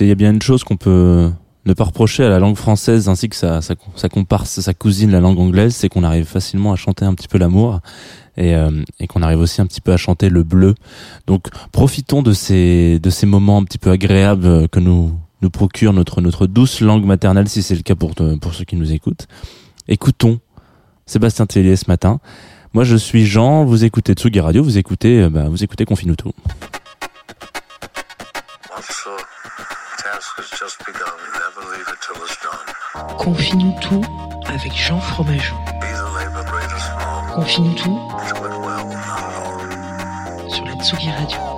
Il 0.00 0.08
y 0.08 0.12
a 0.12 0.14
bien 0.14 0.32
une 0.32 0.42
chose 0.42 0.64
qu'on 0.64 0.76
peut 0.76 1.30
ne 1.64 1.72
pas 1.72 1.84
reprocher 1.84 2.24
à 2.24 2.28
la 2.28 2.38
langue 2.38 2.56
française 2.56 3.08
ainsi 3.08 3.28
que 3.28 3.36
sa, 3.36 3.60
sa, 3.60 4.08
comparse, 4.08 4.60
sa 4.60 4.74
cousine, 4.74 5.10
la 5.10 5.20
langue 5.20 5.38
anglaise, 5.38 5.74
c'est 5.74 5.88
qu'on 5.88 6.04
arrive 6.04 6.24
facilement 6.24 6.72
à 6.72 6.76
chanter 6.76 7.04
un 7.04 7.14
petit 7.14 7.28
peu 7.28 7.38
l'amour 7.38 7.80
et, 8.36 8.54
euh, 8.54 8.70
qu'on 9.08 9.22
arrive 9.22 9.40
aussi 9.40 9.60
un 9.60 9.66
petit 9.66 9.80
peu 9.80 9.92
à 9.92 9.96
chanter 9.96 10.28
le 10.28 10.42
bleu. 10.42 10.74
Donc 11.26 11.48
profitons 11.72 12.22
de 12.22 12.32
ces, 12.32 13.00
moments 13.24 13.58
un 13.58 13.64
petit 13.64 13.78
peu 13.78 13.90
agréables 13.90 14.68
que 14.68 14.78
nous, 14.78 15.12
nous 15.42 15.50
procure 15.50 15.92
notre, 15.92 16.46
douce 16.46 16.80
langue 16.80 17.04
maternelle, 17.04 17.48
si 17.48 17.62
c'est 17.62 17.74
le 17.74 17.82
cas 17.82 17.94
pour, 17.94 18.14
pour 18.14 18.54
ceux 18.54 18.64
qui 18.64 18.76
nous 18.76 18.92
écoutent. 18.92 19.26
Écoutons 19.88 20.38
Sébastien 21.06 21.46
Tellier 21.46 21.76
ce 21.76 21.84
matin. 21.88 22.20
Moi 22.74 22.84
je 22.84 22.96
suis 22.96 23.26
Jean, 23.26 23.64
vous 23.64 23.84
écoutez 23.84 24.12
Tsugi 24.12 24.40
Radio, 24.40 24.62
vous 24.62 24.78
écoutez, 24.78 25.22
euh, 25.22 25.30
bah, 25.30 25.48
vous 25.48 25.64
écoutez 25.64 25.84
Confinuto. 25.84 26.32
Confine 33.18 33.74
tout 33.80 34.02
avec 34.48 34.74
Jean 34.76 35.00
Fromageau. 35.00 35.56
Confine 37.34 37.74
tout 37.74 38.10
sur 40.48 40.64
la 40.64 40.74
Tsugi 40.74 41.10
Radio. 41.10 41.55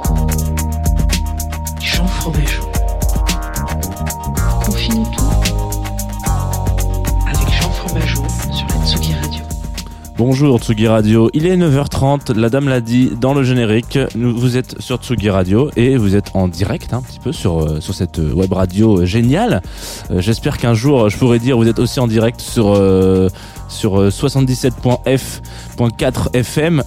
Bonjour 10.18 10.58
Tsugi 10.58 10.88
Radio, 10.88 11.30
il 11.32 11.46
est 11.46 11.56
9h30, 11.56 12.36
la 12.36 12.50
dame 12.50 12.68
l'a 12.68 12.80
dit 12.80 13.12
dans 13.20 13.34
le 13.34 13.44
générique, 13.44 14.00
vous 14.16 14.56
êtes 14.56 14.80
sur 14.80 14.96
Tsugi 14.96 15.30
Radio 15.30 15.70
et 15.76 15.96
vous 15.96 16.16
êtes 16.16 16.32
en 16.34 16.48
direct 16.48 16.92
un 16.92 17.02
petit 17.02 17.20
peu 17.20 17.30
sur, 17.30 17.60
euh, 17.60 17.80
sur 17.80 17.94
cette 17.94 18.18
euh, 18.18 18.32
web 18.32 18.52
radio 18.52 18.98
euh, 19.02 19.06
géniale. 19.06 19.62
J'espère 20.10 20.58
qu'un 20.58 20.74
jour 20.74 21.08
je 21.08 21.16
pourrai 21.16 21.38
dire 21.38 21.56
vous 21.56 21.68
êtes 21.68 21.78
aussi 21.78 22.00
en 22.00 22.08
direct 22.08 22.40
sur, 22.40 22.74
euh, 22.74 23.28
sur 23.68 24.08
77.f 24.08 25.40
99.4 25.78 26.34
FM. 26.34 26.82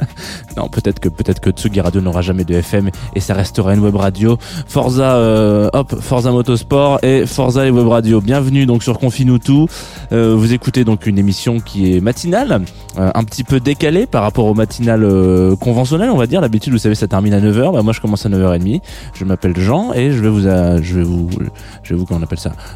non, 0.56 0.68
peut-être 0.68 1.00
que 1.00 1.08
peut-être 1.08 1.40
que 1.40 1.50
Tsugi 1.50 1.80
Radio 1.80 2.00
n'aura 2.00 2.22
jamais 2.22 2.44
de 2.44 2.54
FM 2.54 2.90
et 3.14 3.20
ça 3.20 3.34
restera 3.34 3.74
une 3.74 3.80
web 3.80 3.96
radio. 3.96 4.38
Forza, 4.66 5.16
euh, 5.16 5.68
hop, 5.72 5.94
Forza 6.00 6.30
Motorsport 6.30 7.00
et 7.02 7.26
Forza 7.26 7.66
et 7.66 7.70
Web 7.70 7.88
Radio. 7.88 8.20
Bienvenue 8.20 8.66
donc 8.66 8.82
sur 8.82 8.98
Confine 8.98 9.30
euh, 10.12 10.34
vous 10.36 10.52
écoutez 10.52 10.84
donc 10.84 11.06
une 11.06 11.18
émission 11.18 11.60
qui 11.60 11.94
est 11.94 12.00
matinale, 12.00 12.62
euh, 12.98 13.10
un 13.14 13.24
petit 13.24 13.44
peu 13.44 13.60
décalée 13.60 14.06
par 14.06 14.22
rapport 14.22 14.46
au 14.46 14.54
matinal 14.54 15.06
conventionnel, 15.60 16.10
on 16.10 16.16
va 16.16 16.26
dire. 16.26 16.40
L'habitude, 16.40 16.72
vous 16.72 16.78
savez, 16.78 16.94
ça 16.94 17.06
termine 17.06 17.32
à 17.32 17.40
9h. 17.40 17.72
Bah, 17.72 17.82
moi, 17.82 17.92
je 17.92 18.00
commence 18.00 18.26
à 18.26 18.28
9h30. 18.28 18.80
Je 19.14 19.24
m'appelle 19.24 19.56
Jean 19.56 19.92
et 19.92 20.10
je 20.10 20.20
vais 20.20 20.28
vous, 20.28 21.28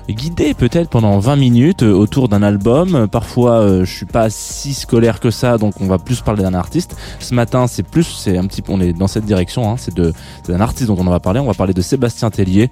guider 0.09 0.55
peut-être 0.55 0.89
pendant 0.91 1.19
20 1.19 1.37
minutes 1.37 1.83
autour 1.83 2.29
d'un 2.29 2.43
album. 2.43 3.09
Parfois, 3.09 3.85
je 3.85 3.91
suis 3.91 4.07
pas 4.07 4.31
si 4.31 4.75
scolaire 4.75 5.21
que 5.21 5.31
ça 5.31 5.54
donc 5.59 5.75
on 5.81 5.87
va 5.87 5.99
plus 5.99 6.21
parler 6.21 6.43
d'un 6.43 6.55
artiste. 6.55 6.97
Ce 7.21 7.35
matin, 7.35 7.67
c'est 7.67 7.83
plus, 7.83 8.05
c'est 8.05 8.37
un 8.37 8.47
petit 8.47 8.63
on 8.69 8.81
est 8.81 8.93
dans 8.93 9.09
cette 9.09 9.25
direction. 9.25 9.71
Hein, 9.71 9.77
c'est 9.79 9.95
de, 9.95 10.13
d'un 10.49 10.61
artiste 10.61 10.89
dont 10.89 10.97
on 10.99 11.05
va 11.05 11.21
parler. 11.21 11.41
On 11.41 11.47
va 11.47 11.55
parler 11.55 11.75
de 11.75 11.83
Sébastien 11.83 12.31
Tellier. 12.31 12.71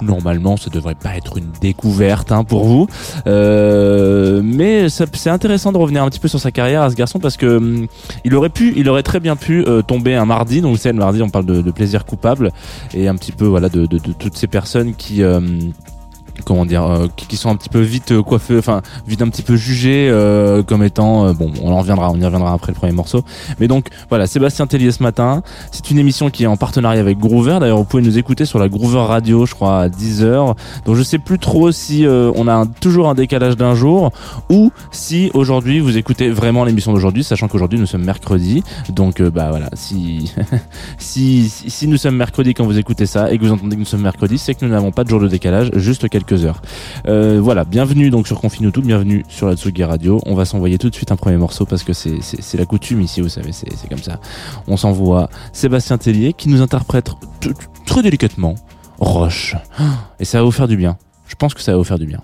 Normalement, 0.00 0.56
ça 0.56 0.70
devrait 0.70 0.94
pas 0.94 1.16
être 1.16 1.38
une 1.38 1.50
découverte 1.60 2.30
hein, 2.30 2.44
pour 2.44 2.64
vous, 2.64 2.86
Euh, 3.26 4.40
mais 4.44 4.88
c'est 4.88 5.30
intéressant 5.30 5.72
de 5.72 5.78
revenir 5.78 6.04
un 6.04 6.08
petit 6.08 6.20
peu 6.20 6.28
sur 6.28 6.38
sa 6.38 6.52
carrière 6.52 6.82
à 6.82 6.90
ce 6.90 6.94
garçon 6.94 7.18
parce 7.18 7.36
que 7.36 7.56
hum, 7.56 7.88
il 8.24 8.34
aurait 8.36 8.48
pu, 8.48 8.72
il 8.76 8.88
aurait 8.88 9.02
très 9.02 9.18
bien 9.18 9.34
pu 9.34 9.64
euh, 9.66 9.82
tomber 9.82 10.14
un 10.14 10.24
mardi. 10.24 10.60
Donc 10.60 10.78
c'est 10.78 10.92
le 10.92 10.98
mardi, 10.98 11.20
on 11.20 11.28
parle 11.28 11.46
de, 11.46 11.70
plaisir 11.70 12.04
coupable 12.04 12.52
et 12.94 13.08
un 13.08 13.16
petit 13.16 13.32
peu 13.32 13.44
voilà 13.44 13.68
de, 13.68 13.86
toutes 13.86 14.36
ces 14.36 14.46
personnes 14.46 14.94
qui 14.94 15.22
euh, 15.22 15.40
comment 16.44 16.66
dire 16.66 16.84
euh, 16.84 17.06
qui, 17.16 17.36
sont 17.36 17.50
un 17.50 17.56
petit 17.56 17.68
peu 17.68 17.80
vite 17.80 18.12
euh, 18.12 18.22
coiffées 18.22 18.58
enfin 18.58 18.82
vite 19.06 19.22
un 19.22 19.28
petit 19.28 19.42
peu 19.42 19.56
jugées 19.56 20.08
euh, 20.10 20.62
comme 20.62 20.82
étant 20.82 21.32
bon 21.32 21.52
on 21.62 21.72
en 21.72 21.78
reviendra 21.78 22.10
on 22.10 22.20
y 22.20 22.24
reviendra 22.24 22.52
après 22.52 22.72
le 22.72 22.76
premier 22.76 22.92
morceau. 22.92 23.22
Mais 23.60 23.68
donc 23.68 23.88
voilà 24.08 24.26
Sébastien 24.26 24.66
Tellier 24.66 24.92
ce 24.92 25.02
matin. 25.02 25.42
C'est 25.72 25.90
une 25.90 25.98
émission 25.98 26.30
qui 26.30 26.44
est 26.44 26.46
en 26.46 26.56
partenariat 26.56 27.00
avec 27.00 27.18
Groover. 27.18 27.58
D'ailleurs 27.60 27.78
vous 27.78 27.84
pouvez 27.84 28.02
nous 28.02 28.18
écouter 28.18 28.44
sur 28.44 28.58
la 28.58 28.68
Groover 28.68 29.06
Radio 29.06 29.46
je 29.46 29.54
crois 29.54 29.82
à 29.82 29.88
10h 29.88 30.54
donc 30.84 30.96
je 30.96 31.02
sais 31.02 31.18
plus 31.18 31.38
trop 31.38 31.72
si 31.72 32.06
on 32.08 32.48
a 32.48 32.66
toujours 32.80 33.08
un 33.08 33.14
décalage 33.14 33.56
d'un 33.56 33.74
jour 33.74 34.12
ou 34.50 34.72
si 34.90 35.30
aujourd'hui 35.34 35.80
vous 35.80 35.96
écoutez 35.96 36.30
vraiment 36.30 36.64
l'émission 36.64 36.92
d'aujourd'hui 36.92 37.24
sachant 37.24 37.48
qu'aujourd'hui 37.48 37.78
nous 37.78 37.86
sommes 37.86 38.04
mercredi. 38.04 38.62
Donc 38.90 39.22
bah 39.22 39.48
voilà 39.50 39.70
si 39.74 40.32
si, 40.98 41.48
si 41.48 41.70
si 41.78 41.86
nous 41.86 41.96
sommes 41.96 42.16
mercredi 42.16 42.54
quand 42.54 42.64
vous 42.64 42.78
écoutez 42.78 43.06
ça 43.06 43.30
et 43.30 43.38
que 43.38 43.44
vous 43.44 43.52
entendez 43.52 43.76
que 43.76 43.80
nous 43.80 43.86
sommes 43.86 44.02
mercredi, 44.02 44.36
c'est 44.36 44.54
que 44.54 44.64
nous 44.64 44.70
n'avons 44.70 44.90
pas 44.90 45.04
de 45.04 45.08
jour 45.08 45.20
de 45.20 45.28
décalage, 45.28 45.70
juste 45.74 46.08
quelques 46.08 46.27
heures. 46.32 46.62
Euh, 47.06 47.40
voilà, 47.42 47.64
bienvenue 47.64 48.10
donc 48.10 48.26
sur 48.26 48.40
Confine 48.40 48.70
tout, 48.70 48.82
bienvenue 48.82 49.24
sur 49.28 49.46
la 49.46 49.56
Tsugi 49.56 49.84
Radio. 49.84 50.20
On 50.26 50.34
va 50.34 50.44
s'envoyer 50.44 50.78
tout 50.78 50.90
de 50.90 50.94
suite 50.94 51.12
un 51.12 51.16
premier 51.16 51.36
morceau 51.36 51.64
parce 51.64 51.82
que 51.82 51.92
c'est 51.92 52.56
la 52.56 52.66
coutume 52.66 53.00
ici, 53.00 53.20
vous 53.20 53.28
savez, 53.28 53.52
c'est 53.52 53.72
c'est 53.74 53.88
comme 53.88 54.02
ça. 54.02 54.20
On 54.66 54.76
s'envoie 54.76 55.28
Sébastien 55.52 55.98
Tellier 55.98 56.32
qui 56.32 56.48
nous 56.48 56.62
interprète 56.62 57.10
très 57.86 58.02
délicatement 58.02 58.54
Roche. 59.00 59.54
Et 60.18 60.24
ça 60.24 60.38
va 60.38 60.44
vous 60.44 60.50
faire 60.50 60.68
du 60.68 60.76
bien. 60.76 60.96
Je 61.28 61.34
pense 61.34 61.54
que 61.54 61.60
ça 61.60 61.72
va 61.72 61.78
vous 61.78 61.84
faire 61.84 61.98
du 61.98 62.06
bien. 62.06 62.20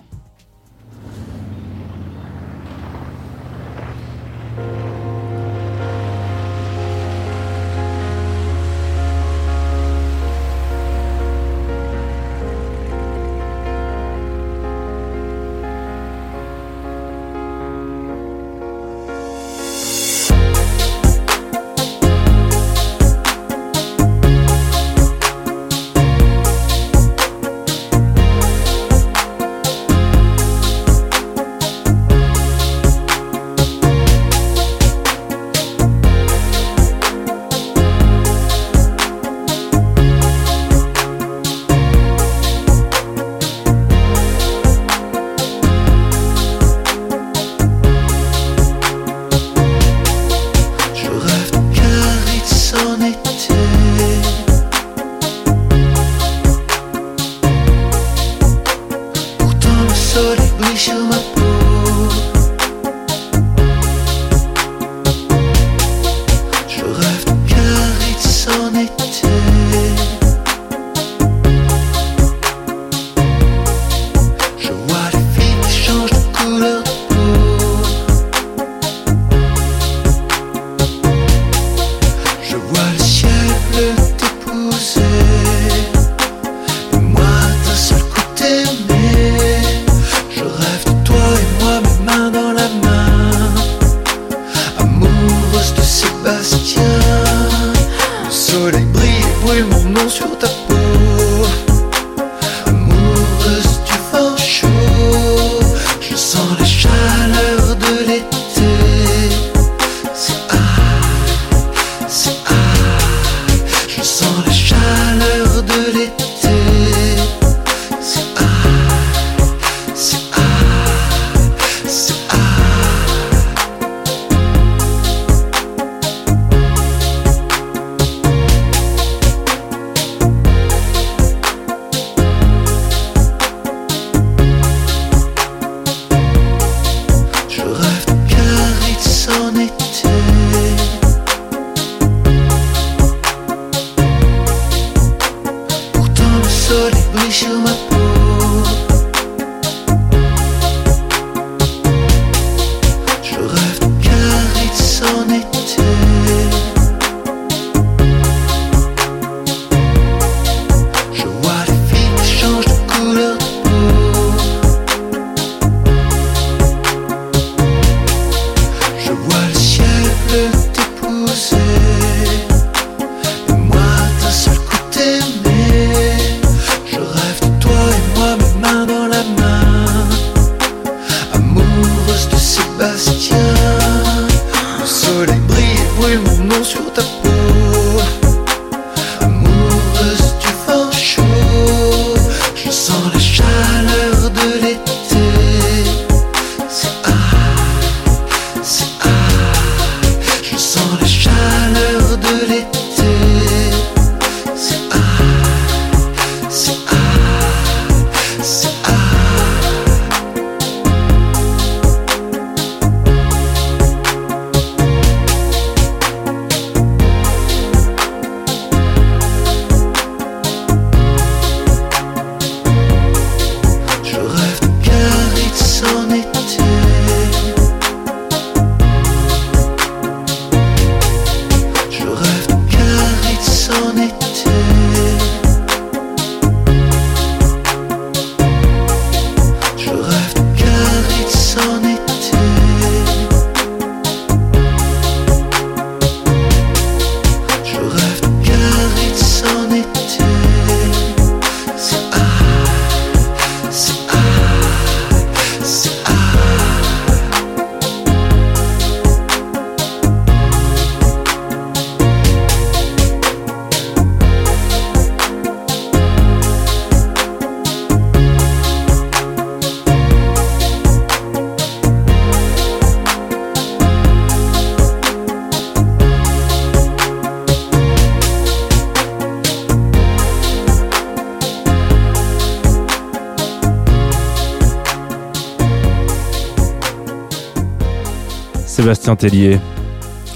Sébastien 288.75 289.15
Tellier 289.15 289.57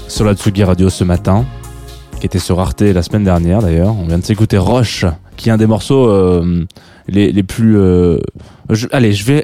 sur 0.08 0.24
la 0.24 0.32
Tsugi 0.32 0.64
Radio 0.64 0.88
ce 0.88 1.04
matin, 1.04 1.44
qui 2.20 2.24
était 2.24 2.38
sur 2.38 2.58
Arte 2.58 2.80
la 2.80 3.02
semaine 3.02 3.22
dernière 3.22 3.60
d'ailleurs. 3.60 3.94
On 3.94 4.06
vient 4.06 4.18
de 4.18 4.24
s'écouter 4.24 4.56
Roche, 4.56 5.04
qui 5.40 5.48
est 5.48 5.52
un 5.52 5.56
des 5.56 5.66
morceaux 5.66 6.08
euh, 6.08 6.64
les, 7.08 7.32
les 7.32 7.42
plus... 7.42 7.76
euh, 7.76 8.18
je- 8.68 8.86
allez, 8.92 9.12
je 9.12 9.24
vais, 9.24 9.42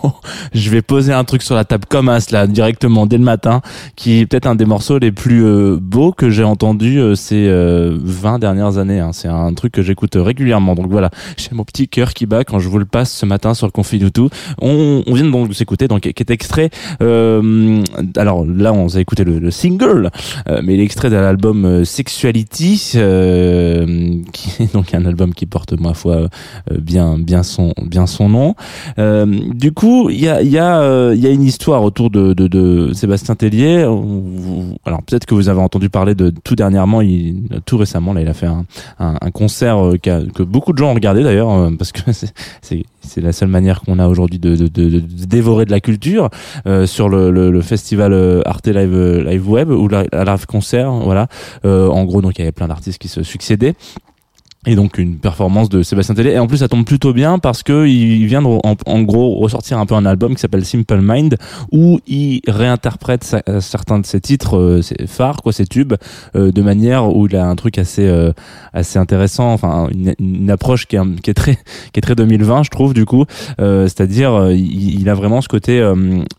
je 0.54 0.70
vais 0.70 0.82
poser 0.82 1.12
un 1.12 1.24
truc 1.24 1.42
sur 1.42 1.56
la 1.56 1.64
table 1.64 1.84
comme 1.88 2.08
as 2.08 2.30
là 2.30 2.46
directement 2.46 3.06
dès 3.06 3.18
le 3.18 3.24
matin, 3.24 3.60
qui 3.96 4.20
est 4.20 4.26
peut-être 4.26 4.46
un 4.46 4.54
des 4.54 4.66
morceaux 4.66 4.98
les 4.98 5.10
plus 5.10 5.44
euh, 5.44 5.76
beaux 5.80 6.12
que 6.12 6.30
j'ai 6.30 6.44
entendu 6.44 7.00
euh, 7.00 7.16
ces 7.16 7.46
euh, 7.48 7.98
20 8.00 8.38
dernières 8.38 8.78
années. 8.78 9.00
hein. 9.00 9.10
C'est 9.12 9.26
un 9.26 9.52
truc 9.54 9.72
que 9.72 9.82
j'écoute 9.82 10.12
régulièrement. 10.14 10.76
Donc 10.76 10.86
voilà, 10.90 11.10
j'ai 11.36 11.48
mon 11.52 11.64
petit 11.64 11.88
cœur 11.88 12.14
qui 12.14 12.26
bat 12.26 12.44
quand 12.44 12.60
je 12.60 12.68
vous 12.68 12.78
le 12.78 12.84
passe 12.84 13.10
ce 13.12 13.26
matin 13.26 13.52
sur 13.54 13.66
le 13.66 13.72
Confi 13.72 13.98
du 13.98 14.12
tout. 14.12 14.28
On, 14.60 15.02
on 15.06 15.14
vient 15.14 15.24
donc 15.28 15.48
de 15.48 15.54
s'écouter, 15.54 15.88
donc 15.88 16.02
qui 16.02 16.08
est 16.08 16.30
extrait. 16.30 16.70
euh, 17.02 17.82
alors 18.16 18.44
là, 18.46 18.72
on 18.72 18.86
a 18.94 19.00
écouté 19.00 19.24
le, 19.24 19.40
le 19.40 19.50
single, 19.50 20.10
euh, 20.48 20.60
mais 20.62 20.76
l'extrait 20.76 21.10
de 21.10 21.16
l'album 21.16 21.64
euh, 21.64 21.84
Sexuality, 21.84 22.92
euh, 22.94 24.14
qui 24.32 24.62
est 24.62 24.72
donc 24.72 24.94
un 24.94 25.04
album 25.04 25.34
porte 25.46 25.78
ma 25.80 25.94
foi 25.94 26.14
euh, 26.16 26.28
bien 26.80 27.18
bien 27.18 27.42
son 27.42 27.72
bien 27.84 28.06
son 28.06 28.28
nom. 28.28 28.54
Euh, 28.98 29.26
du 29.54 29.72
coup, 29.72 30.10
il 30.10 30.20
y 30.20 30.28
a 30.28 30.42
il 30.42 30.48
y 30.50 30.58
a 30.58 30.80
euh, 30.80 31.14
y 31.16 31.26
a 31.26 31.30
une 31.30 31.42
histoire 31.42 31.82
autour 31.82 32.10
de 32.10 32.32
de, 32.32 32.46
de 32.46 32.92
Sébastien 32.92 33.34
Tellier. 33.34 33.82
Alors 34.84 35.02
peut-être 35.02 35.26
que 35.26 35.34
vous 35.34 35.48
avez 35.48 35.60
entendu 35.60 35.88
parler 35.90 36.14
de 36.14 36.30
tout 36.44 36.54
dernièrement, 36.56 37.00
il 37.02 37.42
tout 37.66 37.76
récemment 37.76 38.12
là, 38.12 38.20
il 38.20 38.28
a 38.28 38.34
fait 38.34 38.46
un 38.46 38.64
un, 38.98 39.14
un 39.20 39.30
concert 39.30 39.78
euh, 39.84 39.96
qu'a- 39.96 40.22
que 40.34 40.42
beaucoup 40.42 40.72
de 40.72 40.78
gens 40.78 40.90
ont 40.90 40.94
regardé 40.94 41.22
d'ailleurs 41.22 41.50
euh, 41.52 41.70
parce 41.78 41.92
que 41.92 42.00
c'est 42.12 42.84
c'est 43.00 43.20
la 43.20 43.32
seule 43.32 43.48
manière 43.48 43.80
qu'on 43.80 43.98
a 43.98 44.06
aujourd'hui 44.06 44.38
de, 44.38 44.54
de, 44.54 44.66
de, 44.68 44.88
de 44.90 45.24
dévorer 45.26 45.64
de 45.64 45.70
la 45.70 45.80
culture 45.80 46.28
euh, 46.66 46.84
sur 46.86 47.08
le, 47.08 47.30
le, 47.30 47.50
le 47.50 47.60
festival 47.62 48.42
Arte 48.44 48.68
Live 48.68 48.94
Live 49.26 49.48
Web 49.48 49.70
ou 49.70 49.88
la, 49.88 50.04
la 50.12 50.24
live 50.24 50.46
concert 50.46 50.92
voilà 50.92 51.26
euh, 51.64 51.88
en 51.88 52.04
gros 52.04 52.20
donc 52.20 52.32
il 52.38 52.40
y 52.40 52.42
avait 52.42 52.52
plein 52.52 52.68
d'artistes 52.68 52.98
qui 52.98 53.08
se 53.08 53.22
succédaient 53.22 53.74
et 54.68 54.74
donc 54.74 54.98
une 54.98 55.16
performance 55.16 55.70
de 55.70 55.82
Sébastien 55.82 56.14
Tellier. 56.14 56.32
Et 56.32 56.38
en 56.38 56.46
plus 56.46 56.58
ça 56.58 56.68
tombe 56.68 56.84
plutôt 56.84 57.14
bien 57.14 57.38
parce 57.38 57.62
que 57.62 57.86
il 57.86 58.26
vient 58.26 58.42
de, 58.42 58.46
en, 58.46 59.02
gros 59.02 59.36
ressortir 59.36 59.78
un 59.78 59.86
peu 59.86 59.94
un 59.94 60.04
album 60.04 60.34
qui 60.34 60.40
s'appelle 60.40 60.64
Simple 60.64 61.00
Mind 61.00 61.36
où 61.72 62.00
il 62.06 62.42
réinterprète 62.46 63.36
euh, 63.48 63.60
certains 63.62 63.98
de 63.98 64.04
ses 64.04 64.20
titres 64.20 64.58
euh, 64.58 64.82
ses 64.82 65.06
phares 65.06 65.38
quoi 65.42 65.52
ses 65.52 65.66
tubes 65.66 65.94
euh, 66.36 66.52
de 66.52 66.60
manière 66.60 67.16
où 67.16 67.26
il 67.26 67.36
a 67.36 67.46
un 67.46 67.56
truc 67.56 67.78
assez 67.78 68.06
euh, 68.06 68.32
assez 68.74 68.98
intéressant 68.98 69.52
enfin 69.52 69.88
une, 69.90 70.14
une 70.18 70.50
approche 70.50 70.86
qui 70.86 70.96
est, 70.96 71.20
qui 71.22 71.30
est 71.30 71.34
très 71.34 71.54
qui 71.92 71.98
est 71.98 72.02
très 72.02 72.14
2020 72.14 72.64
je 72.64 72.70
trouve 72.70 72.92
du 72.92 73.06
coup. 73.06 73.24
Euh, 73.60 73.84
c'est-à-dire 73.84 74.50
il, 74.50 75.00
il 75.00 75.08
a 75.08 75.14
vraiment 75.14 75.40
ce 75.40 75.48
côté 75.48 75.82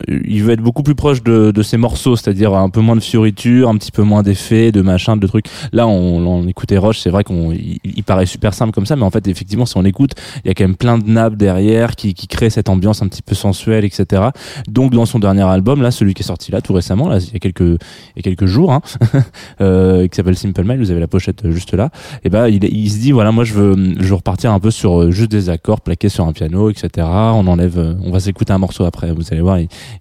il 0.07 0.43
veut 0.43 0.53
être 0.53 0.62
beaucoup 0.62 0.83
plus 0.83 0.95
proche 0.95 1.24
de, 1.24 1.50
de 1.50 1.62
ses 1.63 1.77
morceaux 1.77 2.15
c'est-à-dire 2.15 2.53
un 2.53 2.69
peu 2.69 2.81
moins 2.81 2.95
de 2.95 3.01
fioritures 3.01 3.69
un 3.69 3.77
petit 3.77 3.91
peu 3.91 4.03
moins 4.03 4.21
d'effets 4.21 4.71
de 4.71 4.83
machin 4.83 5.17
de 5.17 5.25
trucs. 5.25 5.48
Là 5.74 5.88
on, 5.88 6.27
on 6.27 6.48
écoutait 6.48 6.77
Roche 6.77 7.00
c'est 7.00 7.09
vrai 7.09 7.24
qu'on 7.24 7.51
il, 7.51 7.79
il 7.83 8.03
paraît 8.03 8.18
paraît 8.19 8.25
super 8.25 8.53
simple 8.53 8.73
comme 8.73 8.85
ça, 8.85 8.97
mais 8.97 9.03
en 9.03 9.09
fait, 9.09 9.27
effectivement, 9.27 9.65
si 9.65 9.77
on 9.77 9.85
écoute, 9.85 10.11
il 10.43 10.49
y 10.49 10.51
a 10.51 10.53
quand 10.53 10.65
même 10.65 10.75
plein 10.75 10.97
de 10.97 11.09
nappes 11.09 11.35
derrière 11.35 11.95
qui, 11.95 12.13
qui 12.13 12.27
créent 12.27 12.49
cette 12.49 12.67
ambiance 12.67 13.01
un 13.01 13.07
petit 13.07 13.21
peu 13.21 13.33
sensuelle, 13.33 13.85
etc. 13.85 14.23
Donc, 14.67 14.91
dans 14.91 15.05
son 15.05 15.19
dernier 15.19 15.43
album, 15.43 15.81
là, 15.81 15.91
celui 15.91 16.13
qui 16.13 16.23
est 16.23 16.25
sorti 16.25 16.51
là 16.51 16.59
tout 16.59 16.73
récemment, 16.73 17.13
il 17.15 17.33
y 17.33 17.35
a 17.35 17.39
quelques, 17.39 17.61
il 17.61 17.77
y 18.17 18.19
a 18.19 18.21
quelques 18.21 18.45
jours, 18.45 18.73
hein, 18.73 18.81
euh, 19.61 20.07
qui 20.07 20.15
s'appelle 20.17 20.35
Simple 20.35 20.63
Mind, 20.65 20.79
vous 20.79 20.91
avez 20.91 20.99
la 20.99 21.07
pochette 21.07 21.49
juste 21.49 21.73
là, 21.73 21.91
et 22.25 22.29
ben, 22.29 22.47
il, 22.47 22.91
se 22.91 22.97
dit, 22.97 23.11
voilà, 23.11 23.31
moi, 23.31 23.45
je 23.45 23.53
veux, 23.53 23.75
je 23.99 24.13
repartir 24.13 24.51
un 24.51 24.59
peu 24.59 24.71
sur 24.71 25.01
euh, 25.01 25.11
juste 25.11 25.31
des 25.31 25.49
accords 25.49 25.79
plaqués 25.79 26.09
sur 26.09 26.25
un 26.25 26.33
piano, 26.33 26.69
etc. 26.69 27.07
On 27.07 27.47
enlève, 27.47 27.79
euh, 27.79 27.93
on 28.03 28.11
va 28.11 28.19
s'écouter 28.19 28.51
un 28.51 28.57
morceau 28.57 28.83
après, 28.83 29.13
vous 29.13 29.23
allez 29.31 29.41
voir, 29.41 29.59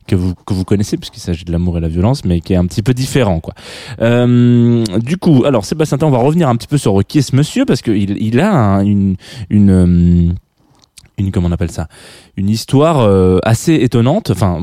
que 0.08 0.16
vous, 0.16 0.34
que 0.34 0.54
vous 0.54 0.64
connaissez, 0.64 0.96
puisqu'il 0.96 1.20
s'agit 1.20 1.44
de 1.44 1.52
l'amour 1.52 1.78
et 1.78 1.80
la 1.80 1.88
violence, 1.88 2.24
mais 2.24 2.40
qui 2.40 2.54
est 2.54 2.56
un 2.56 2.66
petit 2.66 2.82
peu 2.82 2.94
différent, 2.94 3.40
quoi. 3.40 3.54
Du 3.98 5.16
coup, 5.18 5.44
alors 5.44 5.64
Sébastien, 5.64 5.98
on 6.02 6.10
va 6.10 6.18
revenir 6.18 6.48
un 6.48 6.56
petit 6.56 6.66
peu 6.66 6.78
sur 6.78 6.98
qui 7.06 7.18
est 7.18 7.22
ce 7.22 7.36
monsieur 7.36 7.64
parce 7.64 7.82
qu'il 7.82 7.97
il 8.02 8.40
a 8.40 8.52
un- 8.54 8.84
une 8.84 9.16
euh, 9.52 10.32
une 11.18 11.32
comment 11.32 11.48
on 11.48 11.52
appelle 11.52 11.70
ça? 11.72 11.88
Une 12.36 12.48
histoire 12.48 13.00
euh, 13.00 13.38
assez 13.42 13.74
étonnante. 13.74 14.30
Enfin 14.30 14.60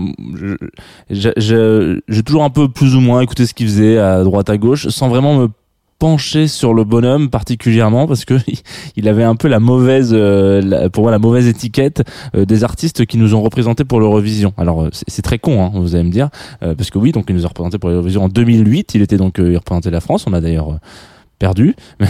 j'ai 1.09 2.23
toujours 2.25 2.43
un 2.43 2.49
peu 2.49 2.69
plus 2.69 2.95
ou 2.95 3.01
moins 3.01 3.21
écouté 3.21 3.45
ce 3.45 3.53
qu'il 3.53 3.67
faisait 3.67 3.97
à 3.97 4.23
droite 4.23 4.49
à 4.49 4.57
gauche 4.57 4.87
sans 4.87 5.09
vraiment 5.09 5.35
me 5.37 5.49
pencher 5.97 6.47
sur 6.49 6.73
le 6.73 6.83
bonhomme 6.83 7.29
particulièrement 7.29 8.05
parce 8.05 8.25
que 8.25 8.33
il 8.97 9.07
avait 9.07 9.23
un 9.23 9.35
peu 9.35 9.47
la 9.47 9.59
mauvaise 9.61 10.11
euh, 10.13 10.89
pour 10.89 11.03
moi 11.03 11.11
la 11.11 11.19
mauvaise 11.19 11.47
étiquette 11.47 12.03
des 12.33 12.63
artistes 12.65 13.05
qui 13.05 13.17
nous 13.17 13.33
ont 13.33 13.41
représentés 13.41 13.85
pour 13.85 13.99
l'Eurovision. 13.99 14.53
Alors 14.57 14.87
c'est 14.91 15.21
très 15.21 15.39
con 15.39 15.63
hein, 15.63 15.71
vous 15.73 15.95
allez 15.95 16.03
me 16.03 16.11
dire 16.11 16.29
parce 16.61 16.89
que 16.89 16.97
oui 16.99 17.11
donc 17.11 17.25
il 17.29 17.35
nous 17.35 17.45
a 17.45 17.49
représenté 17.49 17.77
pour 17.77 17.89
l'Eurovision 17.89 18.23
en 18.25 18.29
2008 18.29 18.95
il 18.95 19.01
était 19.01 19.17
donc 19.17 19.35
il 19.39 19.57
représentait 19.57 19.91
la 19.91 20.01
France. 20.01 20.25
On 20.27 20.33
a 20.33 20.41
d'ailleurs 20.41 20.77
perdu. 21.37 21.75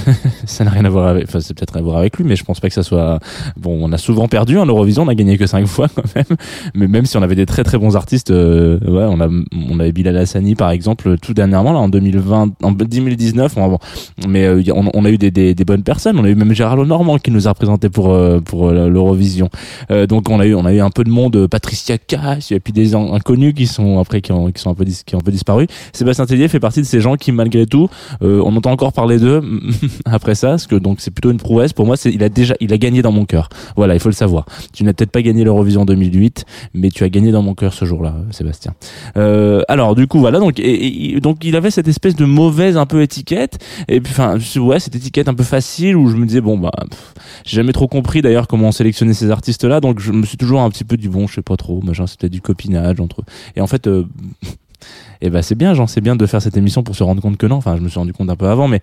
Ça 0.45 0.63
n'a 0.63 0.71
rien 0.71 0.85
à 0.85 0.89
voir 0.89 1.07
avec 1.07 1.25
enfin 1.27 1.39
c'est 1.39 1.53
peut-être 1.53 1.77
à 1.77 1.81
voir 1.81 1.97
avec 1.97 2.17
lui 2.17 2.23
mais 2.23 2.35
je 2.35 2.43
pense 2.43 2.59
pas 2.59 2.67
que 2.67 2.73
ça 2.73 2.83
soit 2.83 3.19
bon 3.57 3.77
on 3.81 3.91
a 3.91 3.97
souvent 3.97 4.27
perdu 4.27 4.57
en 4.57 4.65
Eurovision 4.65 5.03
on 5.03 5.07
a 5.07 5.15
gagné 5.15 5.37
que 5.37 5.47
cinq 5.47 5.65
fois 5.75 5.87
quand 5.93 6.03
même. 6.15 6.37
Mais 6.73 6.87
même 6.87 7.05
si 7.05 7.17
on 7.17 7.21
avait 7.21 7.35
des 7.35 7.45
très 7.45 7.63
très 7.63 7.77
bons 7.77 7.95
artistes 7.95 8.31
euh, 8.31 8.79
ouais 8.81 9.05
on 9.09 9.19
a 9.21 9.27
on 9.69 9.79
avait 9.79 9.91
Bilal 9.91 10.17
Hassani 10.17 10.55
par 10.55 10.71
exemple 10.71 11.17
tout 11.17 11.33
dernièrement 11.33 11.73
là 11.73 11.79
en 11.79 11.89
2020 11.89 12.53
en 12.61 12.71
2019 12.71 13.55
bon, 13.55 13.79
mais 14.27 14.45
euh, 14.45 14.61
on, 14.73 15.05
a 15.05 15.09
eu 15.09 15.17
des, 15.17 15.31
des, 15.31 15.53
des 15.53 15.65
bonnes 15.65 15.83
personnes. 15.83 16.17
On 16.19 16.23
a 16.23 16.29
eu 16.29 16.35
même 16.35 16.53
Gérard 16.53 16.77
Lenormand 16.77 17.17
qui 17.17 17.31
nous 17.31 17.47
a 17.47 17.51
représenté 17.51 17.89
pour 17.89 18.11
euh, 18.11 18.39
pour 18.39 18.67
euh, 18.67 18.89
l'Eurovision. 18.89 19.49
Euh, 19.91 20.07
donc 20.07 20.29
on 20.29 20.39
a 20.39 20.45
eu 20.45 20.55
on 20.55 20.65
a 20.65 20.73
eu 20.73 20.79
un 20.81 20.89
peu 20.89 21.03
de 21.03 21.09
monde 21.09 21.35
euh, 21.35 21.47
Patricia 21.47 21.97
Cass 21.97 22.51
et 22.51 22.59
puis 22.59 22.73
des 22.73 22.95
in- 22.95 23.13
inconnus 23.13 23.53
qui 23.55 23.67
sont 23.67 23.99
après 23.99 24.21
qui, 24.21 24.31
ont, 24.31 24.51
qui 24.51 24.61
sont 24.61 24.71
un 24.71 24.75
peu 24.75 24.85
qui 24.85 25.15
ont 25.15 25.19
un 25.19 25.21
peu 25.21 25.31
disparu. 25.31 25.67
Sébastien 25.93 26.25
Tellier 26.25 26.47
fait 26.47 26.59
partie 26.59 26.81
de 26.81 26.85
ces 26.85 27.01
gens 27.01 27.15
qui 27.15 27.31
malgré 27.31 27.65
tout 27.65 27.89
on 28.21 28.55
entend 28.55 28.71
encore 28.71 28.93
parler 28.93 29.14
d'eux 29.19 29.41
après 30.05 30.35
ça 30.35 30.49
parce 30.49 30.67
que 30.67 30.75
donc 30.75 31.01
c'est 31.01 31.11
plutôt 31.11 31.31
une 31.31 31.37
prouesse. 31.37 31.73
Pour 31.73 31.85
moi 31.85 31.97
c'est 31.97 32.11
il 32.11 32.23
a 32.23 32.29
déjà 32.29 32.55
il 32.59 32.73
a 32.73 32.77
gagné 32.77 33.01
dans 33.01 33.11
mon 33.11 33.25
cœur. 33.25 33.49
Voilà 33.75 33.93
il 33.93 33.99
faut 33.99 34.09
le 34.09 34.15
savoir. 34.15 34.45
Tu 34.73 34.83
n'as 34.83 34.93
peut-être 34.93 35.11
pas 35.11 35.21
gagné 35.21 35.43
l'Eurovision 35.43 35.81
en 35.81 35.85
2008 35.85 36.45
mais 36.73 36.89
tu 36.89 37.03
as 37.03 37.09
gagné 37.09 37.31
dans 37.31 37.41
mon 37.41 37.53
cœur 37.53 37.73
ce 37.73 37.85
jour-là 37.85 38.15
Sébastien. 38.31 38.73
Euh, 39.17 39.61
alors 39.67 39.95
du 39.95 40.07
coup 40.07 40.19
voilà 40.19 40.39
donc 40.39 40.59
et, 40.59 41.19
donc 41.21 41.43
il 41.43 41.55
avait 41.55 41.71
cette 41.71 41.87
espèce 41.87 42.15
de 42.15 42.25
mauvaise 42.25 42.77
un 42.77 42.85
peu 42.85 43.01
étiquette. 43.01 43.59
Et 43.87 44.01
puis 44.01 44.13
enfin 44.13 44.37
ouais 44.59 44.79
cette 44.79 44.95
étiquette 44.95 45.27
un 45.27 45.33
peu 45.33 45.43
facile 45.43 45.95
où 45.95 46.09
je 46.09 46.15
me 46.15 46.25
disais 46.25 46.41
bon 46.41 46.57
bah 46.57 46.71
j'ai 47.43 47.57
jamais 47.57 47.73
trop 47.73 47.87
compris 47.87 48.21
d'ailleurs 48.21 48.47
comment 48.47 48.69
on 48.69 48.71
sélectionnait 48.71 49.13
ces 49.13 49.31
artistes 49.31 49.63
là 49.63 49.79
donc 49.79 49.99
je 49.99 50.11
me 50.11 50.25
suis 50.25 50.37
toujours 50.37 50.61
un 50.61 50.69
petit 50.69 50.83
peu 50.83 50.97
dit 50.97 51.07
bon 51.07 51.27
je 51.27 51.35
sais 51.35 51.41
pas 51.41 51.57
trop 51.57 51.81
machin 51.81 52.05
peut-être 52.17 52.31
du 52.31 52.41
copinage 52.41 52.99
entre 52.99 53.23
et 53.55 53.61
en 53.61 53.67
fait 53.67 53.87
euh, 53.87 54.05
et 55.21 55.29
ben 55.29 55.41
c'est 55.41 55.55
bien 55.55 55.73
Jean 55.73 55.87
c'est 55.87 56.01
bien 56.01 56.15
de 56.15 56.25
faire 56.25 56.41
cette 56.41 56.57
émission 56.57 56.83
pour 56.83 56.95
se 56.95 57.03
rendre 57.03 57.21
compte 57.21 57.37
que 57.37 57.45
non 57.45 57.55
enfin 57.57 57.75
je 57.77 57.81
me 57.81 57.89
suis 57.89 57.99
rendu 57.99 58.13
compte 58.13 58.29
un 58.29 58.35
peu 58.35 58.47
avant 58.47 58.67
mais 58.67 58.81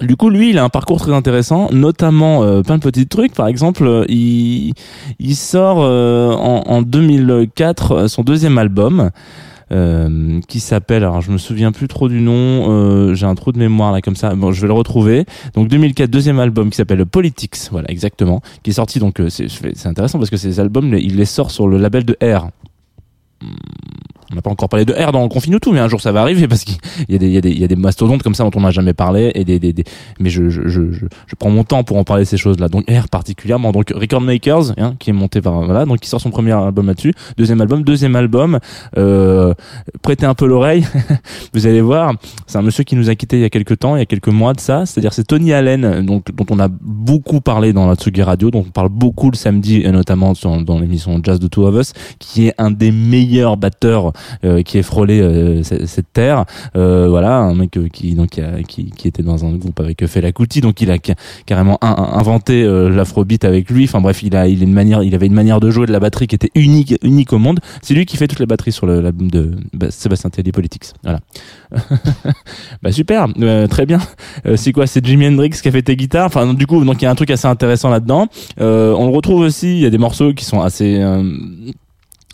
du 0.00 0.14
coup, 0.14 0.30
lui, 0.30 0.50
il 0.50 0.58
a 0.58 0.62
un 0.62 0.68
parcours 0.68 1.00
très 1.00 1.12
intéressant, 1.12 1.70
notamment 1.72 2.44
euh, 2.44 2.62
plein 2.62 2.76
de 2.76 2.82
petits 2.82 3.08
trucs. 3.08 3.34
Par 3.34 3.48
exemple, 3.48 3.84
euh, 3.84 4.04
il, 4.08 4.72
il 5.18 5.34
sort 5.34 5.78
euh, 5.80 6.30
en, 6.30 6.62
en 6.68 6.82
2004 6.82 7.92
euh, 7.92 8.06
son 8.06 8.22
deuxième 8.22 8.58
album. 8.58 9.10
euh, 9.72 10.38
qui 10.46 10.60
s'appelle 10.60 11.02
alors 11.02 11.20
je 11.20 11.32
me 11.32 11.36
souviens 11.36 11.72
plus 11.72 11.88
trop 11.88 12.08
du 12.08 12.20
nom 12.20 12.70
euh, 12.70 13.14
j'ai 13.14 13.26
un 13.26 13.34
trou 13.34 13.50
de 13.50 13.58
mémoire 13.58 13.90
là 13.92 14.00
comme 14.00 14.14
ça 14.16 14.34
bon 14.36 14.50
je 14.52 14.62
vais 14.62 14.66
le 14.68 14.72
retrouver 14.72 15.26
donc 15.54 15.68
2004 15.68 16.08
deuxième 16.08 16.38
album 16.38 16.70
qui 16.70 16.76
s'appelle 16.76 17.04
Politics 17.04 17.56
voilà 17.70 17.90
exactement 17.90 18.40
qui 18.62 18.70
est 18.70 18.74
sorti 18.74 18.98
donc 18.98 19.20
c'est 19.28 19.86
intéressant 19.86 20.18
parce 20.18 20.30
que 20.30 20.38
ces 20.38 20.58
albums 20.58 20.94
il 20.94 21.16
les 21.16 21.26
sort 21.26 21.50
sur 21.50 21.68
le 21.68 21.76
label 21.76 22.04
de 22.06 22.16
R 22.22 22.48
on 24.30 24.34
n'a 24.34 24.42
pas 24.42 24.50
encore 24.50 24.68
parlé 24.68 24.84
de 24.84 24.92
R 24.92 25.12
dans 25.12 25.22
le 25.22 25.28
Confine 25.28 25.58
tout, 25.58 25.72
mais 25.72 25.80
un 25.80 25.88
jour 25.88 26.00
ça 26.00 26.12
va 26.12 26.20
arriver 26.20 26.48
parce 26.48 26.64
qu'il 26.64 26.76
y 27.08 27.14
a 27.14 27.18
des, 27.18 27.28
il 27.28 27.56
y 27.56 27.60
y 27.60 27.64
a 27.64 27.68
des 27.68 27.76
mastodontes 27.76 28.22
comme 28.22 28.34
ça 28.34 28.44
dont 28.44 28.50
on 28.54 28.60
n'a 28.60 28.70
jamais 28.70 28.92
parlé 28.92 29.32
et 29.34 29.44
des, 29.44 29.58
des, 29.58 29.72
des 29.72 29.84
mais 30.20 30.30
je, 30.30 30.48
je, 30.50 30.68
je, 30.68 30.82
je, 30.92 31.06
prends 31.38 31.50
mon 31.50 31.64
temps 31.64 31.84
pour 31.84 31.96
en 31.96 32.04
parler 32.04 32.24
ces 32.24 32.36
choses-là. 32.36 32.68
Donc 32.68 32.84
R 32.90 33.08
particulièrement, 33.08 33.72
donc 33.72 33.90
Record 33.94 34.20
Makers, 34.20 34.72
hein, 34.78 34.94
qui 34.98 35.10
est 35.10 35.12
monté 35.12 35.40
par 35.40 35.62
voilà, 35.62 35.84
donc 35.84 36.00
qui 36.00 36.08
sort 36.08 36.20
son 36.20 36.30
premier 36.30 36.52
album 36.52 36.86
là-dessus, 36.86 37.14
deuxième 37.36 37.60
album, 37.60 37.82
deuxième 37.82 38.16
album, 38.16 38.58
euh, 38.96 39.54
prêtez 40.02 40.26
un 40.26 40.34
peu 40.34 40.46
l'oreille, 40.46 40.86
vous 41.54 41.66
allez 41.66 41.80
voir, 41.80 42.14
c'est 42.46 42.58
un 42.58 42.62
monsieur 42.62 42.84
qui 42.84 42.96
nous 42.96 43.10
a 43.10 43.14
quitté 43.14 43.36
il 43.38 43.42
y 43.42 43.44
a 43.44 43.50
quelques 43.50 43.78
temps, 43.78 43.96
il 43.96 44.00
y 44.00 44.02
a 44.02 44.06
quelques 44.06 44.28
mois 44.28 44.52
de 44.52 44.60
ça, 44.60 44.86
c'est-à-dire 44.86 45.12
c'est 45.12 45.26
Tony 45.26 45.52
Allen, 45.52 46.04
donc 46.04 46.32
dont 46.34 46.46
on 46.50 46.58
a 46.58 46.68
beaucoup 46.68 47.40
parlé 47.40 47.72
dans 47.72 47.86
la 47.86 47.94
Tsugi 47.94 48.22
Radio, 48.22 48.50
dont 48.50 48.64
on 48.66 48.70
parle 48.70 48.88
beaucoup 48.88 49.30
le 49.30 49.36
samedi 49.36 49.82
et 49.82 49.90
notamment 49.90 50.32
dans 50.64 50.78
l'émission 50.78 51.20
Jazz 51.22 51.38
de 51.38 51.48
Two 51.48 51.66
of 51.66 51.80
Us, 51.80 51.92
qui 52.18 52.48
est 52.48 52.54
un 52.58 52.70
des 52.70 52.90
meilleurs 52.90 53.56
batteurs 53.56 54.12
qui 54.62 54.78
ait 54.78 54.82
frôlé 54.82 55.20
euh, 55.20 55.62
cette, 55.62 56.12
terre. 56.12 56.44
Euh, 56.76 57.06
voilà, 57.08 57.36
un 57.38 57.54
mec 57.54 57.76
euh, 57.76 57.88
qui 57.92 58.14
donc 58.14 58.38
a- 58.38 58.62
qui, 58.62 58.90
qui 58.90 59.08
était 59.08 59.22
dans 59.22 59.44
un 59.44 59.52
groupe 59.54 59.78
avec 59.80 60.06
Fela 60.06 60.32
Kuti, 60.32 60.60
donc 60.60 60.80
il 60.80 60.90
a 60.90 60.96
ca- 61.04 61.14
carrément 61.46 61.78
un- 61.82 61.88
un- 61.88 62.18
inventé 62.18 62.62
euh, 62.62 62.88
l'afrobeat 62.88 63.44
avec 63.44 63.70
lui. 63.70 63.84
Enfin 63.84 64.00
bref, 64.00 64.22
il 64.22 64.34
a 64.36 64.46
il 64.48 64.60
a 64.60 64.64
une 64.64 64.72
manière, 64.72 65.02
il 65.02 65.14
avait 65.14 65.26
une 65.26 65.34
manière 65.34 65.60
de 65.60 65.70
jouer 65.70 65.86
de 65.86 65.92
la 65.92 66.00
batterie 66.00 66.26
qui 66.26 66.34
était 66.34 66.50
unique 66.54 66.94
unique 67.02 67.32
au 67.32 67.38
monde. 67.38 67.60
C'est 67.82 67.94
lui 67.94 68.06
qui 68.06 68.16
fait 68.16 68.26
toutes 68.28 68.40
les 68.40 68.46
batteries 68.46 68.72
sur 68.72 68.86
l'album 68.86 69.30
de 69.30 69.52
bah, 69.72 69.90
Sébastien 69.90 70.30
Tellier 70.30 70.52
Politics. 70.52 70.92
Voilà. 71.02 71.20
bah 72.82 72.92
super, 72.92 73.26
euh, 73.40 73.66
très 73.66 73.86
bien. 73.86 73.98
Euh, 74.46 74.56
c'est 74.56 74.72
quoi? 74.72 74.86
C'est 74.86 75.04
Jimi 75.04 75.26
Hendrix 75.28 75.50
qui 75.50 75.68
a 75.68 75.72
fait 75.72 75.82
tes 75.82 75.96
guitares? 75.96 76.26
Enfin 76.26 76.54
du 76.54 76.66
coup, 76.66 76.84
donc 76.84 77.00
il 77.02 77.04
y 77.04 77.08
a 77.08 77.10
un 77.10 77.14
truc 77.14 77.30
assez 77.30 77.46
intéressant 77.46 77.90
là-dedans. 77.90 78.26
Euh, 78.60 78.94
on 78.96 79.06
le 79.08 79.12
retrouve 79.14 79.40
aussi. 79.40 79.76
Il 79.76 79.80
y 79.82 79.86
a 79.86 79.90
des 79.90 79.98
morceaux 79.98 80.32
qui 80.32 80.44
sont 80.44 80.60
assez 80.60 80.98
euh, 81.00 81.22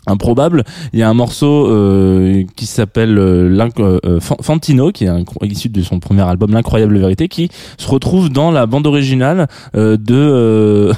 improbable. 0.07 0.63
Il 0.93 0.99
y 0.99 1.03
a 1.03 1.09
un 1.09 1.13
morceau 1.13 1.67
euh, 1.69 2.43
qui 2.55 2.65
s'appelle 2.65 3.17
euh, 3.17 3.49
euh, 3.79 3.99
euh, 4.05 4.19
Fan- 4.19 4.37
Fantino, 4.41 4.91
qui 4.91 5.05
est 5.05 5.11
issu 5.43 5.69
de 5.69 5.81
son 5.81 5.99
premier 5.99 6.21
album 6.21 6.51
L'incroyable 6.51 6.97
vérité, 6.97 7.27
qui 7.27 7.49
se 7.77 7.87
retrouve 7.87 8.29
dans 8.29 8.51
la 8.51 8.65
bande 8.65 8.87
originale 8.87 9.47
euh, 9.75 9.97
de 9.97 10.15
euh, 10.15 10.93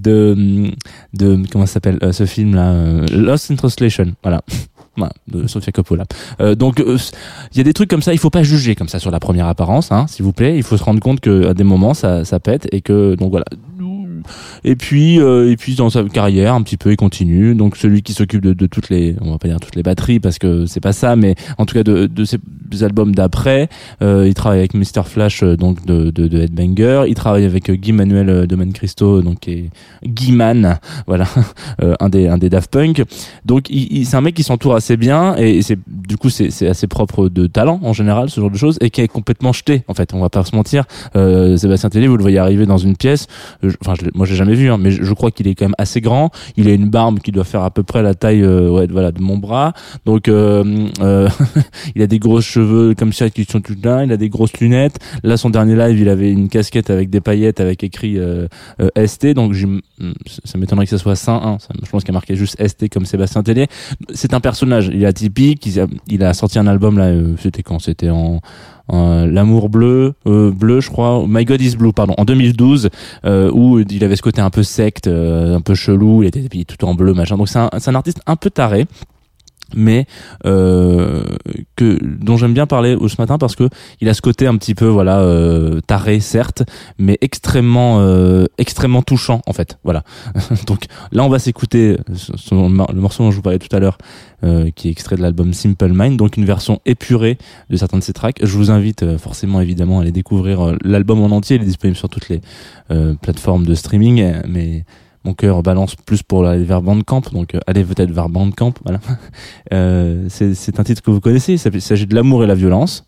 de 0.00 0.70
de 1.12 1.38
comment 1.50 1.66
s'appelle 1.66 1.98
ce 2.12 2.24
film 2.26 2.54
là 2.54 2.74
Lost 3.12 3.50
in 3.50 3.56
Translation. 3.56 4.12
Voilà. 4.22 4.42
Voilà, 4.94 5.14
de 5.26 5.46
Sofia 5.46 5.72
Coppola. 5.72 6.04
Euh, 6.42 6.54
donc 6.54 6.78
il 6.86 7.56
y 7.56 7.60
a 7.62 7.64
des 7.64 7.72
trucs 7.72 7.88
comme 7.88 8.02
ça, 8.02 8.12
il 8.12 8.18
faut 8.18 8.28
pas 8.28 8.42
juger 8.42 8.74
comme 8.74 8.88
ça 8.88 8.98
sur 8.98 9.10
la 9.10 9.20
première 9.20 9.46
apparence, 9.46 9.90
hein, 9.90 10.04
s'il 10.06 10.22
vous 10.22 10.34
plaît. 10.34 10.54
Il 10.58 10.62
faut 10.62 10.76
se 10.76 10.84
rendre 10.84 11.00
compte 11.00 11.20
que 11.20 11.46
à 11.46 11.54
des 11.54 11.64
moments 11.64 11.94
ça, 11.94 12.26
ça 12.26 12.40
pète 12.40 12.68
et 12.72 12.82
que 12.82 13.14
donc 13.14 13.30
voilà. 13.30 13.46
Et 14.64 14.76
puis 14.76 15.20
euh, 15.20 15.50
et 15.50 15.56
puis 15.56 15.74
dans 15.74 15.90
sa 15.90 16.02
carrière 16.04 16.54
un 16.54 16.62
petit 16.62 16.76
peu 16.76 16.90
il 16.92 16.96
continue. 16.96 17.54
Donc 17.54 17.76
celui 17.76 18.02
qui 18.02 18.12
s'occupe 18.12 18.42
de, 18.42 18.52
de 18.52 18.66
toutes 18.66 18.88
les, 18.88 19.16
on 19.20 19.30
va 19.32 19.38
pas 19.38 19.48
dire 19.48 19.60
toutes 19.60 19.76
les 19.76 19.82
batteries 19.82 20.20
parce 20.20 20.38
que 20.38 20.66
c'est 20.66 20.80
pas 20.80 20.92
ça, 20.92 21.16
mais 21.16 21.34
en 21.58 21.66
tout 21.66 21.74
cas 21.74 21.82
de, 21.82 22.06
de 22.06 22.24
ses 22.24 22.38
albums 22.82 23.14
d'après, 23.14 23.68
euh, 24.00 24.26
il 24.26 24.34
travaille 24.34 24.60
avec 24.60 24.74
Mr 24.74 25.02
Flash 25.04 25.42
euh, 25.42 25.56
donc 25.56 25.84
de, 25.84 26.10
de, 26.10 26.26
de 26.28 26.38
Headbanger. 26.40 27.04
Il 27.08 27.14
travaille 27.14 27.44
avec 27.44 27.68
euh, 27.70 27.74
Guy 27.74 27.92
Manuel 27.92 28.28
euh, 28.30 28.46
de 28.46 28.56
Christo 28.72 29.22
donc 29.22 29.48
est 29.48 29.70
Guy 30.04 30.32
Man, 30.32 30.78
voilà, 31.06 31.26
euh, 31.82 31.94
un 32.00 32.08
des 32.08 32.28
un 32.28 32.38
des 32.38 32.48
Daft 32.48 32.70
Punk. 32.70 33.02
Donc 33.44 33.68
il, 33.70 33.88
il- 33.92 34.06
c'est 34.06 34.16
un 34.16 34.20
mec 34.20 34.34
qui 34.34 34.42
s'entoure 34.42 34.74
assez 34.74 34.96
bien 34.96 35.34
et 35.36 35.62
c'est 35.62 35.78
du 35.88 36.16
coup 36.16 36.30
c'est 36.30 36.66
assez 36.68 36.86
propre 36.86 37.28
de 37.28 37.46
talent 37.46 37.80
en 37.82 37.92
général 37.92 38.30
ce 38.30 38.40
genre 38.40 38.50
de 38.50 38.56
choses 38.56 38.78
et 38.80 38.90
qui 38.90 39.00
est 39.00 39.08
complètement 39.08 39.52
jeté 39.52 39.82
en 39.88 39.94
fait 39.94 40.12
on 40.14 40.20
va 40.20 40.28
pas 40.28 40.44
se 40.44 40.54
mentir 40.54 40.84
euh, 41.16 41.56
Sébastien 41.56 41.90
Tellier 41.90 42.06
vous 42.08 42.16
le 42.16 42.22
voyez 42.22 42.38
arriver 42.38 42.66
dans 42.66 42.78
une 42.78 42.96
pièce 42.96 43.26
euh, 43.64 43.72
enfin 43.80 43.94
l'ai- 44.02 44.10
moi 44.14 44.26
j'ai 44.26 44.34
jamais 44.34 44.54
vu 44.54 44.70
hein, 44.70 44.78
mais 44.78 44.90
je, 44.90 45.02
je 45.02 45.14
crois 45.14 45.30
qu'il 45.30 45.46
est 45.48 45.54
quand 45.54 45.64
même 45.66 45.74
assez 45.78 46.00
grand. 46.00 46.30
Il 46.56 46.68
a 46.68 46.72
une 46.72 46.88
barbe 46.88 47.20
qui 47.20 47.32
doit 47.32 47.44
faire 47.44 47.62
à 47.62 47.70
peu 47.70 47.82
près 47.82 48.02
la 48.02 48.14
taille 48.14 48.42
euh, 48.42 48.68
ouais 48.70 48.86
voilà 48.90 49.12
de 49.12 49.20
mon 49.20 49.38
bras. 49.38 49.72
Donc 50.06 50.28
euh, 50.28 50.88
euh, 51.00 51.28
il 51.94 52.02
a 52.02 52.06
des 52.06 52.18
gros 52.18 52.40
cheveux 52.40 52.94
comme 52.94 53.12
ça 53.12 53.30
qui 53.30 53.44
sont 53.44 53.60
tout 53.60 53.76
là 53.82 54.04
il 54.04 54.12
a 54.12 54.16
des 54.16 54.28
grosses 54.28 54.58
lunettes. 54.60 54.98
Là 55.22 55.36
son 55.36 55.50
dernier 55.50 55.76
live 55.76 55.98
il 56.00 56.08
avait 56.08 56.30
une 56.32 56.48
casquette 56.48 56.90
avec 56.90 57.10
des 57.10 57.20
paillettes 57.20 57.60
avec 57.60 57.82
écrit 57.84 58.18
euh, 58.18 58.46
ST 59.06 59.26
donc 59.34 59.54
ça 60.44 60.58
m'étonnerait 60.58 60.86
que 60.86 60.90
ce 60.90 60.98
soit 60.98 61.16
saint 61.16 61.40
hein, 61.42 61.56
ça- 61.60 61.74
je 61.84 61.90
pense 61.90 62.02
qu'il 62.04 62.12
a 62.12 62.14
marqué 62.14 62.36
juste 62.36 62.56
ST 62.66 62.88
comme 62.88 63.06
Sébastien 63.06 63.42
Tellier. 63.42 63.66
C'est 64.14 64.34
un 64.34 64.40
personnage. 64.40 64.90
Il 64.92 65.02
est 65.02 65.06
atypique. 65.06 65.64
Il 65.66 65.80
a, 65.80 65.86
il 66.08 66.22
a 66.24 66.34
sorti 66.34 66.58
un 66.58 66.66
album 66.66 66.98
là 66.98 67.12
c'était 67.38 67.62
quand? 67.62 67.78
C'était 67.78 68.10
en 68.10 68.40
en 68.88 69.26
l'amour 69.26 69.68
bleu 69.68 70.14
euh, 70.26 70.50
bleu 70.50 70.80
je 70.80 70.90
crois 70.90 71.24
My 71.26 71.44
God 71.44 71.60
is 71.60 71.76
Blue 71.76 71.92
pardon 71.92 72.14
en 72.18 72.24
2012 72.24 72.90
euh, 73.24 73.50
où 73.52 73.80
il 73.80 74.04
avait 74.04 74.16
ce 74.16 74.22
côté 74.22 74.40
un 74.40 74.50
peu 74.50 74.62
secte 74.62 75.06
euh, 75.06 75.56
un 75.56 75.60
peu 75.60 75.74
chelou 75.74 76.22
il 76.22 76.26
était 76.28 76.64
tout 76.64 76.84
en 76.84 76.94
bleu 76.94 77.14
machin. 77.14 77.36
Donc 77.36 77.48
c'est 77.48 77.58
un, 77.58 77.70
c'est 77.78 77.90
un 77.90 77.94
artiste 77.94 78.20
un 78.26 78.36
peu 78.36 78.50
taré 78.50 78.86
mais 79.76 80.06
euh, 80.46 81.22
que 81.76 81.98
dont 82.02 82.36
j'aime 82.36 82.54
bien 82.54 82.66
parler 82.66 82.96
ce 83.08 83.20
matin 83.20 83.38
parce 83.38 83.56
que 83.56 83.68
il 84.00 84.08
a 84.08 84.14
ce 84.14 84.22
côté 84.22 84.46
un 84.46 84.56
petit 84.56 84.74
peu 84.74 84.86
voilà 84.86 85.20
euh, 85.20 85.80
taré 85.80 86.20
certes 86.20 86.62
mais 86.98 87.18
extrêmement 87.20 88.00
euh, 88.00 88.46
extrêmement 88.58 89.02
touchant 89.02 89.42
en 89.46 89.52
fait. 89.52 89.78
Voilà. 89.84 90.04
Donc 90.66 90.86
là 91.12 91.24
on 91.24 91.28
va 91.28 91.38
s'écouter 91.38 91.96
le 92.50 92.94
morceau 92.94 93.24
dont 93.24 93.30
je 93.30 93.36
vous 93.36 93.42
parlais 93.42 93.58
tout 93.58 93.74
à 93.74 93.80
l'heure 93.80 93.98
euh, 94.44 94.70
qui 94.70 94.88
est 94.88 94.90
extrait 94.90 95.16
de 95.16 95.22
l'album 95.22 95.52
Simple 95.52 95.92
Mind 95.92 96.16
donc 96.16 96.36
une 96.36 96.44
version 96.44 96.80
épurée 96.86 97.38
de 97.70 97.76
certains 97.76 97.98
de 97.98 98.02
ses 98.02 98.12
tracks. 98.12 98.38
Je 98.42 98.56
vous 98.56 98.70
invite 98.70 99.16
forcément 99.18 99.60
évidemment 99.60 99.98
à 99.98 100.02
aller 100.02 100.12
découvrir 100.12 100.74
l'album 100.82 101.22
en 101.22 101.34
entier. 101.34 101.56
Il 101.56 101.62
est 101.62 101.66
disponible 101.66 101.96
sur 101.96 102.08
toutes 102.08 102.28
les 102.28 102.40
plateformes 103.20 103.66
de 103.66 103.74
streaming 103.74 104.32
mais 104.48 104.84
mon 105.24 105.34
cœur 105.34 105.62
balance 105.62 105.94
plus 105.94 106.22
pour 106.22 106.46
aller 106.46 106.64
vers 106.64 106.82
Bandcamp, 106.82 107.22
donc 107.32 107.54
euh, 107.54 107.60
allez 107.66 107.84
peut-être 107.84 108.10
vers 108.10 108.28
Bandcamp. 108.28 108.74
Voilà. 108.84 109.00
Euh, 109.72 110.26
c'est 110.28 110.78
un 110.80 110.84
titre 110.84 111.00
que 111.00 111.10
vous 111.10 111.20
connaissez. 111.20 111.54
Il 111.54 111.80
s'agit 111.80 112.06
de 112.06 112.14
l'amour 112.14 112.44
et 112.44 112.46
la 112.46 112.54
violence. 112.54 113.06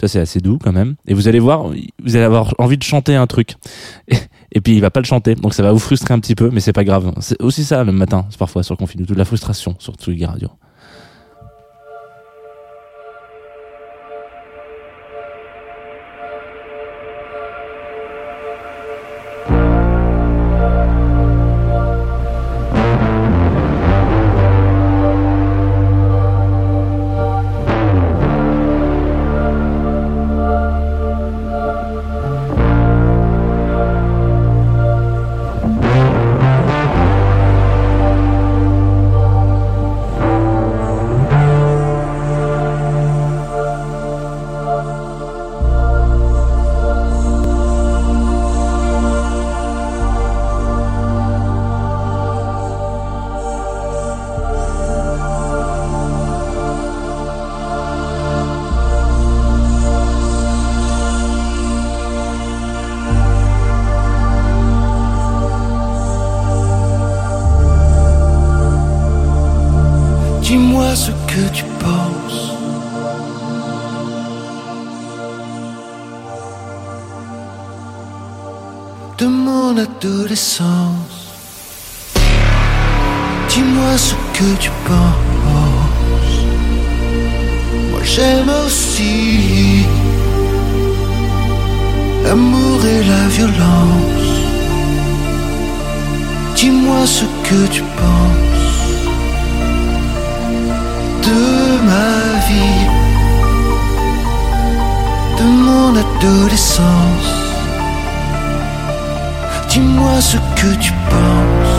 Ça 0.00 0.08
c'est 0.08 0.20
assez 0.20 0.40
doux 0.40 0.58
quand 0.62 0.72
même. 0.72 0.94
Et 1.06 1.12
vous 1.12 1.28
allez 1.28 1.38
voir, 1.38 1.68
vous 1.68 2.16
allez 2.16 2.24
avoir 2.24 2.54
envie 2.58 2.78
de 2.78 2.82
chanter 2.82 3.14
un 3.16 3.26
truc. 3.26 3.54
Et, 4.52 4.60
puis 4.60 4.74
il 4.74 4.80
va 4.80 4.90
pas 4.90 5.00
le 5.00 5.06
chanter, 5.06 5.34
donc 5.34 5.52
ça 5.52 5.62
va 5.62 5.72
vous 5.72 5.78
frustrer 5.78 6.14
un 6.14 6.20
petit 6.20 6.34
peu, 6.34 6.50
mais 6.50 6.60
c'est 6.60 6.72
pas 6.72 6.84
grave. 6.84 7.12
C'est 7.20 7.40
aussi 7.42 7.64
ça 7.64 7.84
le 7.84 7.92
matin, 7.92 8.26
parfois 8.38 8.62
sur 8.62 8.76
Confine, 8.76 9.04
toute 9.04 9.18
la 9.18 9.24
frustration 9.24 9.76
sur 9.78 9.94
Tsugi 9.94 10.24
Radio. 10.24 10.48
J'aime 88.14 88.52
aussi 88.64 89.86
l'amour 92.22 92.78
et 92.94 93.02
la 93.12 93.24
violence. 93.36 94.30
Dis-moi 96.54 97.00
ce 97.06 97.24
que 97.48 97.60
tu 97.74 97.82
penses 98.00 98.84
de 101.26 101.40
ma 101.90 102.14
vie, 102.48 102.86
de 105.38 105.46
mon 105.66 105.88
adolescence. 106.04 107.32
Dis-moi 109.70 110.20
ce 110.20 110.36
que 110.60 110.70
tu 110.84 110.92
penses. 111.10 111.73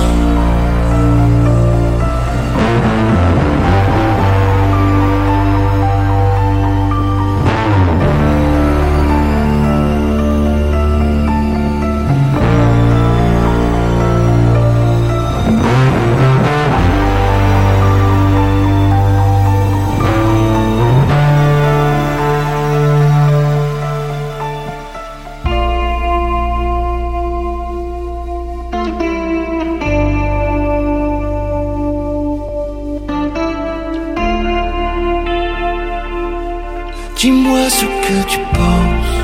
Dis-moi 37.25 37.65
ce 37.71 37.85
que 38.05 38.17
tu 38.27 38.39
penses 38.53 39.17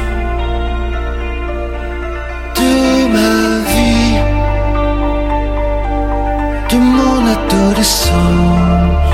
de 2.60 2.74
ma 3.16 3.36
vie, 3.74 4.18
de 6.72 6.78
mon 6.96 7.20
adolescence. 7.38 9.14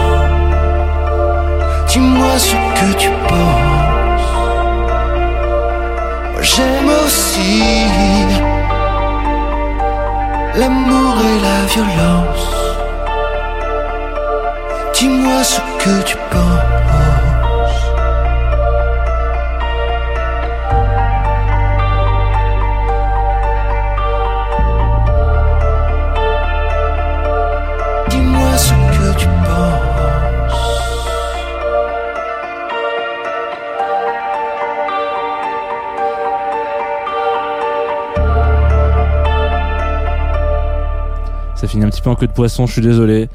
Dis-moi 1.90 2.34
ce 2.50 2.56
que 2.78 2.90
tu 3.04 3.10
penses. 3.28 4.30
J'aime 6.50 6.90
aussi 7.04 7.64
l'amour 10.56 11.16
et 11.32 11.40
la 11.48 11.60
violence. 11.74 12.48
Dis-moi 14.98 15.44
ce 15.44 15.60
que 15.84 16.04
tu 16.04 16.16
penses. 16.32 17.27
Ça 41.58 41.68
finit 41.68 41.84
un 41.84 41.90
petit 41.90 42.02
peu 42.02 42.12
en 42.12 42.16
queue 42.16 42.28
de 42.28 42.32
poisson, 42.32 42.68
je 42.68 42.74
suis 42.74 42.82
désolé. 42.82 43.30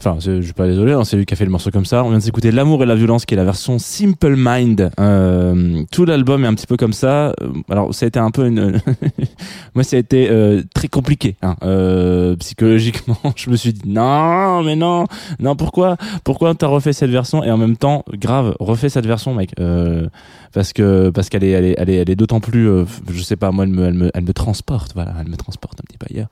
Enfin, 0.00 0.16
je 0.20 0.40
suis 0.40 0.52
pas 0.52 0.68
désolé, 0.68 0.92
hein, 0.92 1.02
c'est 1.02 1.16
lui 1.16 1.26
qui 1.26 1.34
a 1.34 1.36
fait 1.36 1.44
le 1.44 1.50
morceau 1.50 1.72
comme 1.72 1.84
ça. 1.84 2.04
On 2.04 2.10
vient 2.10 2.18
de 2.18 2.22
s'écouter 2.22 2.52
L'amour 2.52 2.84
et 2.84 2.86
la 2.86 2.94
violence, 2.94 3.26
qui 3.26 3.34
est 3.34 3.36
la 3.36 3.44
version 3.44 3.80
Simple 3.80 4.36
Mind. 4.36 4.90
Euh, 5.00 5.82
tout 5.90 6.04
l'album 6.04 6.44
est 6.44 6.46
un 6.46 6.54
petit 6.54 6.68
peu 6.68 6.76
comme 6.76 6.92
ça. 6.92 7.30
Euh, 7.42 7.48
Alors, 7.68 7.92
ça 7.92 8.04
a 8.04 8.08
été 8.08 8.20
un 8.20 8.30
peu 8.30 8.46
une... 8.46 8.80
Moi, 9.74 9.82
ça 9.82 9.96
a 9.96 9.98
été 9.98 10.30
euh, 10.30 10.62
très 10.72 10.86
compliqué. 10.86 11.34
Hein. 11.42 11.56
Euh, 11.64 12.36
psychologiquement, 12.36 13.18
je 13.36 13.50
me 13.50 13.56
suis 13.56 13.72
dit, 13.72 13.88
non, 13.88 14.62
mais 14.62 14.76
non, 14.76 15.06
non, 15.40 15.56
pourquoi 15.56 15.96
Pourquoi 16.22 16.54
t'as 16.54 16.68
refait 16.68 16.92
cette 16.92 17.10
version 17.10 17.42
Et 17.42 17.50
en 17.50 17.56
même 17.56 17.76
temps, 17.76 18.04
grave, 18.12 18.54
refais 18.60 18.90
cette 18.90 19.06
version, 19.06 19.34
mec. 19.34 19.50
Euh, 19.58 20.06
parce 20.54 20.72
que 20.72 21.10
parce 21.10 21.28
qu'elle 21.28 21.44
est, 21.44 21.50
elle 21.50 21.64
est, 21.64 21.74
elle 21.76 21.90
est, 21.90 21.96
elle 21.96 22.10
est 22.10 22.16
d'autant 22.16 22.40
plus... 22.40 22.68
euh, 22.68 22.84
je 23.10 23.22
sais 23.22 23.36
pas, 23.36 23.50
moi, 23.50 23.64
elle 23.64 23.70
me, 23.70 23.86
elle, 23.86 23.94
me, 23.94 24.10
elle 24.14 24.24
me 24.24 24.32
transporte. 24.32 24.92
Voilà, 24.94 25.12
elle 25.20 25.28
me 25.28 25.36
transporte 25.36 25.80
un 25.80 25.84
petit 25.86 25.98
peu 25.98 26.06
ailleurs. 26.08 26.28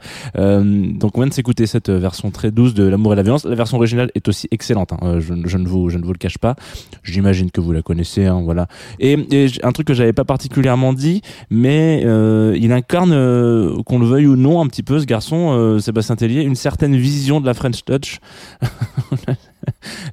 Donc 1.00 1.18
on 1.18 1.20
vient 1.20 1.28
de 1.28 1.34
s'écouter 1.34 1.66
cette 1.66 1.90
version 1.90 2.30
très 2.30 2.50
douce 2.52 2.74
de 2.74 2.84
L'amour 2.84 3.12
et 3.12 3.16
la 3.16 3.22
violence. 3.22 3.44
Version 3.56 3.76
originale 3.76 4.10
est 4.14 4.28
aussi 4.28 4.48
excellente. 4.50 4.92
hein. 4.92 4.98
Euh, 5.02 5.20
je, 5.20 5.32
ne 5.56 5.66
vous 5.66 5.88
je 5.88 5.98
ne 5.98 6.04
vous 6.04 6.12
le 6.12 6.18
cache 6.18 6.38
pas. 6.38 6.56
J'imagine 7.02 7.50
que 7.50 7.60
vous 7.60 7.72
la 7.72 7.82
connaissez. 7.82 8.26
hein, 8.26 8.42
voilà. 8.44 8.66
Et, 9.00 9.16
un 9.62 9.72
truc 9.72 9.86
que 9.86 9.94
j'avais 9.94 10.12
pas 10.12 10.24
particulièrement 10.24 10.92
dit, 10.92 11.22
mais 11.50 12.02
euh, 12.04 12.56
il 12.60 12.72
incarne, 12.72 13.12
euh, 13.12 13.82
qu'on 13.84 13.98
le 13.98 14.06
veuille 14.06 14.26
ou 14.26 14.36
non, 14.36 14.60
un 14.60 14.66
petit 14.66 14.82
peu 14.82 14.98
ce 14.98 15.04
garçon 15.06 15.78
Sébastien 15.80 16.16
Tellier, 16.16 16.42
une 16.42 16.54
certaine 16.54 16.96
vision 16.96 17.40
de 17.40 17.46
la 17.46 17.54
French 17.54 17.84
Touch. 17.84 18.20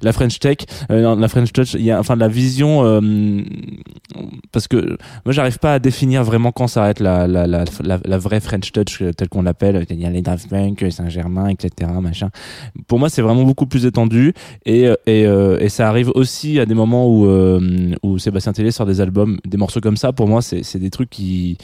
la 0.02 0.12
French 0.12 0.38
Tech, 0.38 0.58
euh, 0.90 1.16
la 1.16 1.28
French 1.28 1.52
Touch, 1.52 1.74
il 1.74 1.82
y 1.82 1.90
a 1.90 1.98
enfin 1.98 2.16
la 2.16 2.28
vision, 2.28 2.84
euh, 2.84 3.42
parce 4.52 4.68
que 4.68 4.96
moi 5.24 5.32
j'arrive 5.32 5.58
pas 5.58 5.74
à 5.74 5.78
définir 5.78 6.24
vraiment 6.24 6.52
quand 6.52 6.66
s'arrête 6.66 7.00
la, 7.00 7.26
la, 7.26 7.46
la, 7.46 8.18
vraie 8.18 8.40
French 8.40 8.72
touch 8.72 9.02
euh, 9.02 9.12
telle 9.12 9.28
qu'on 9.28 9.42
l'appelle 9.42 9.84
il 9.90 10.00
y 10.00 10.06
a 10.06 10.10
les 10.10 10.22
Daft 10.22 10.48
Punk 10.48 10.84
Saint-Germain 10.90 11.48
etc 11.48 11.90
machin. 12.00 12.30
Pour 12.86 12.98
moi 12.98 13.08
c'est 13.08 13.22
vraiment 13.22 13.44
beaucoup 13.44 13.66
plus 13.66 13.86
étendu 13.86 14.34
et 14.64 14.88
et, 15.06 15.22
et 15.22 15.68
ça 15.68 15.88
arrive 15.88 16.10
aussi 16.14 16.60
à 16.60 16.66
des 16.66 16.74
moments 16.74 17.08
où 17.08 17.26
où 18.02 18.18
Sébastien 18.18 18.52
Tellier 18.52 18.70
sort 18.70 18.86
des 18.86 19.00
albums 19.00 19.38
des 19.46 19.56
morceaux 19.56 19.80
comme 19.80 19.96
ça 19.96 20.12
pour 20.12 20.28
moi 20.28 20.42
c'est 20.42 20.78
des 20.78 20.90
trucs 20.90 21.10
qui 21.10 21.58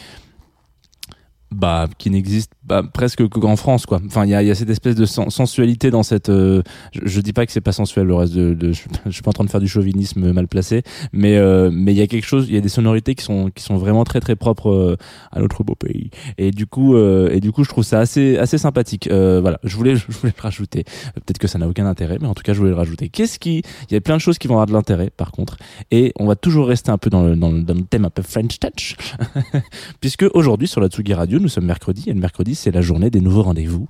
bah 1.53 1.89
qui 1.99 2.11
n'existe 2.11 2.53
bah, 2.63 2.83
presque 2.93 3.27
qu'en 3.29 3.57
France 3.57 3.85
quoi. 3.87 4.01
Enfin 4.07 4.25
il 4.25 4.31
y 4.31 4.35
a, 4.35 4.43
y 4.43 4.51
a 4.51 4.55
cette 4.55 4.71
espèce 4.71 4.95
de 4.95 5.05
sen- 5.05 5.31
sensualité 5.31 5.91
dans 5.91 6.03
cette 6.05 6.29
euh, 6.29 6.63
je, 6.93 7.01
je 7.05 7.21
dis 7.21 7.33
pas 7.33 7.45
que 7.47 7.53
c'est 7.53 7.61
pas 7.61 7.73
sensuel 7.73 8.07
le 8.07 8.15
reste 8.15 8.33
de, 8.35 8.55
de 8.55 8.73
je, 8.73 8.83
je 9.07 9.11
suis 9.11 9.23
pas 9.23 9.31
en 9.31 9.33
train 9.33 9.45
de 9.45 9.51
faire 9.51 9.61
du 9.61 9.67
chauvinisme 9.69 10.33
mal 10.33 10.47
placé 10.47 10.83
mais 11.13 11.37
euh, 11.37 11.71
mais 11.73 11.93
il 11.93 11.99
y 11.99 12.03
a 12.03 12.07
quelque 12.07 12.27
chose 12.27 12.47
il 12.49 12.55
y 12.55 12.59
a 12.59 12.61
des 12.61 12.69
sonorités 12.69 13.15
qui 13.17 13.25
sont 13.25 13.51
qui 13.53 13.65
sont 13.65 13.77
vraiment 13.77 14.05
très 14.05 14.21
très 14.21 14.37
propres 14.37 14.71
euh, 14.71 14.97
à 15.33 15.41
notre 15.41 15.65
beau 15.65 15.75
pays. 15.75 16.11
Et 16.39 16.53
du 16.53 16.67
coup 16.67 16.95
euh, 16.95 17.31
et 17.33 17.41
du 17.41 17.51
coup 17.51 17.65
je 17.65 17.69
trouve 17.71 17.85
ça 17.85 17.99
assez 17.99 18.39
assez 18.39 18.59
sympathique. 18.59 19.09
Euh, 19.11 19.41
voilà. 19.41 19.59
Je 19.65 19.77
voulais 19.77 19.97
je 19.97 20.05
voulais 20.09 20.33
rajouter. 20.39 20.85
Peut-être 21.15 21.39
que 21.39 21.49
ça 21.49 21.59
n'a 21.59 21.67
aucun 21.69 21.87
intérêt 21.87 22.19
mais 22.21 22.29
en 22.29 22.35
tout 22.35 22.43
cas 22.45 22.53
je 22.53 22.59
voulais 22.59 22.71
le 22.71 22.77
rajouter. 22.77 23.09
Qu'est-ce 23.09 23.41
qui 23.41 23.63
il 23.91 23.95
y 23.95 23.97
a 23.97 24.01
plein 24.01 24.17
de 24.17 24.21
choses 24.21 24.39
qui 24.39 24.47
vont 24.47 24.55
avoir 24.55 24.67
de 24.67 24.73
l'intérêt 24.73 25.11
par 25.11 25.33
contre. 25.33 25.57
Et 25.91 26.13
on 26.19 26.27
va 26.27 26.37
toujours 26.37 26.69
rester 26.69 26.93
un 26.93 26.99
peu 26.99 27.11
dans 27.11 27.25
le 27.25 27.35
dans 27.35 27.51
le, 27.51 27.63
dans 27.63 27.75
le 27.75 27.83
thème 27.83 28.05
un 28.05 28.11
peu 28.11 28.23
French 28.23 28.61
touch 28.61 28.97
puisque 30.01 30.25
aujourd'hui 30.35 30.69
sur 30.69 30.81
la 30.81 30.89
Tsugi 30.89 31.15
Radio 31.15 31.40
nous 31.41 31.49
sommes 31.49 31.67
mercredi 31.67 32.09
et 32.09 32.13
le 32.13 32.21
mercredi 32.21 32.55
c'est 32.55 32.71
la 32.71 32.81
journée 32.81 33.11
des 33.11 33.21
nouveaux 33.21 33.43
rendez-vous. 33.43 33.87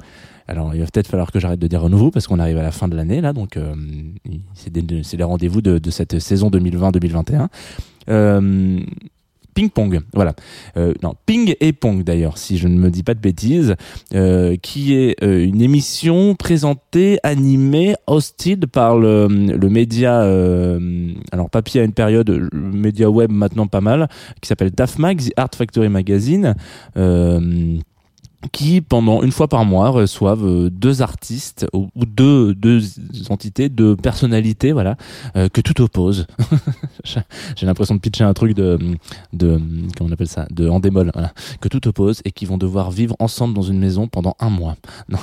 Alors 0.48 0.74
il 0.74 0.80
va 0.80 0.86
peut-être 0.86 1.06
falloir 1.06 1.30
que 1.30 1.38
j'arrête 1.38 1.60
de 1.60 1.66
dire 1.66 1.80
renouveau 1.82 2.10
parce 2.10 2.26
qu'on 2.26 2.38
arrive 2.38 2.58
à 2.58 2.62
la 2.62 2.72
fin 2.72 2.88
de 2.88 2.96
l'année 2.96 3.20
là 3.20 3.32
donc 3.32 3.56
euh, 3.56 3.74
c'est 4.54 5.16
les 5.16 5.24
rendez-vous 5.24 5.62
de, 5.62 5.78
de 5.78 5.90
cette 5.90 6.18
saison 6.18 6.50
2020-2021 6.50 7.46
euh, 8.08 8.80
Ping 9.54 9.70
Pong, 9.70 10.00
voilà. 10.14 10.34
Euh, 10.76 10.94
non, 11.02 11.14
Ping 11.26 11.54
et 11.60 11.72
Pong 11.72 12.04
d'ailleurs, 12.04 12.38
si 12.38 12.58
je 12.58 12.68
ne 12.68 12.78
me 12.78 12.90
dis 12.90 13.02
pas 13.02 13.14
de 13.14 13.20
bêtises, 13.20 13.74
euh, 14.14 14.56
qui 14.56 14.94
est 14.94 15.22
euh, 15.22 15.44
une 15.44 15.60
émission 15.60 16.34
présentée, 16.34 17.18
animée, 17.22 17.94
hosted 18.06 18.66
par 18.66 18.98
le, 18.98 19.28
média, 19.70 20.20
alors 21.32 21.50
papier 21.50 21.80
à 21.80 21.84
une 21.84 21.92
période, 21.92 22.28
le 22.30 22.50
média 22.52 23.08
web 23.08 23.30
maintenant 23.30 23.66
pas 23.66 23.80
mal, 23.80 24.08
qui 24.40 24.48
s'appelle 24.48 24.70
DAFMAG, 24.70 25.20
The 25.20 25.32
Art 25.36 25.50
Factory 25.56 25.88
Magazine. 25.88 26.54
Qui 28.52 28.80
pendant 28.80 29.22
une 29.22 29.32
fois 29.32 29.48
par 29.48 29.64
mois 29.64 29.90
reçoivent 29.90 30.46
euh, 30.46 30.70
deux 30.70 31.02
artistes 31.02 31.66
ou 31.74 31.90
deux 31.96 32.54
deux 32.54 32.80
entités 33.28 33.68
deux 33.68 33.96
personnalités 33.96 34.72
voilà 34.72 34.96
euh, 35.36 35.48
que 35.48 35.60
tout 35.60 35.80
oppose. 35.82 36.26
J'ai 37.56 37.66
l'impression 37.66 37.94
de 37.94 38.00
pitcher 38.00 38.24
un 38.24 38.34
truc 38.34 38.54
de 38.54 38.78
de 39.32 39.60
comment 39.96 40.10
on 40.10 40.12
appelle 40.12 40.28
ça 40.28 40.46
de 40.50 40.68
en 40.68 40.80
démol 40.80 41.10
voilà. 41.12 41.32
que 41.60 41.68
tout 41.68 41.86
oppose 41.88 42.22
et 42.24 42.32
qui 42.32 42.46
vont 42.46 42.58
devoir 42.58 42.90
vivre 42.90 43.14
ensemble 43.18 43.54
dans 43.54 43.62
une 43.62 43.78
maison 43.78 44.08
pendant 44.08 44.36
un 44.40 44.50
mois. 44.50 44.76
Non, 45.10 45.18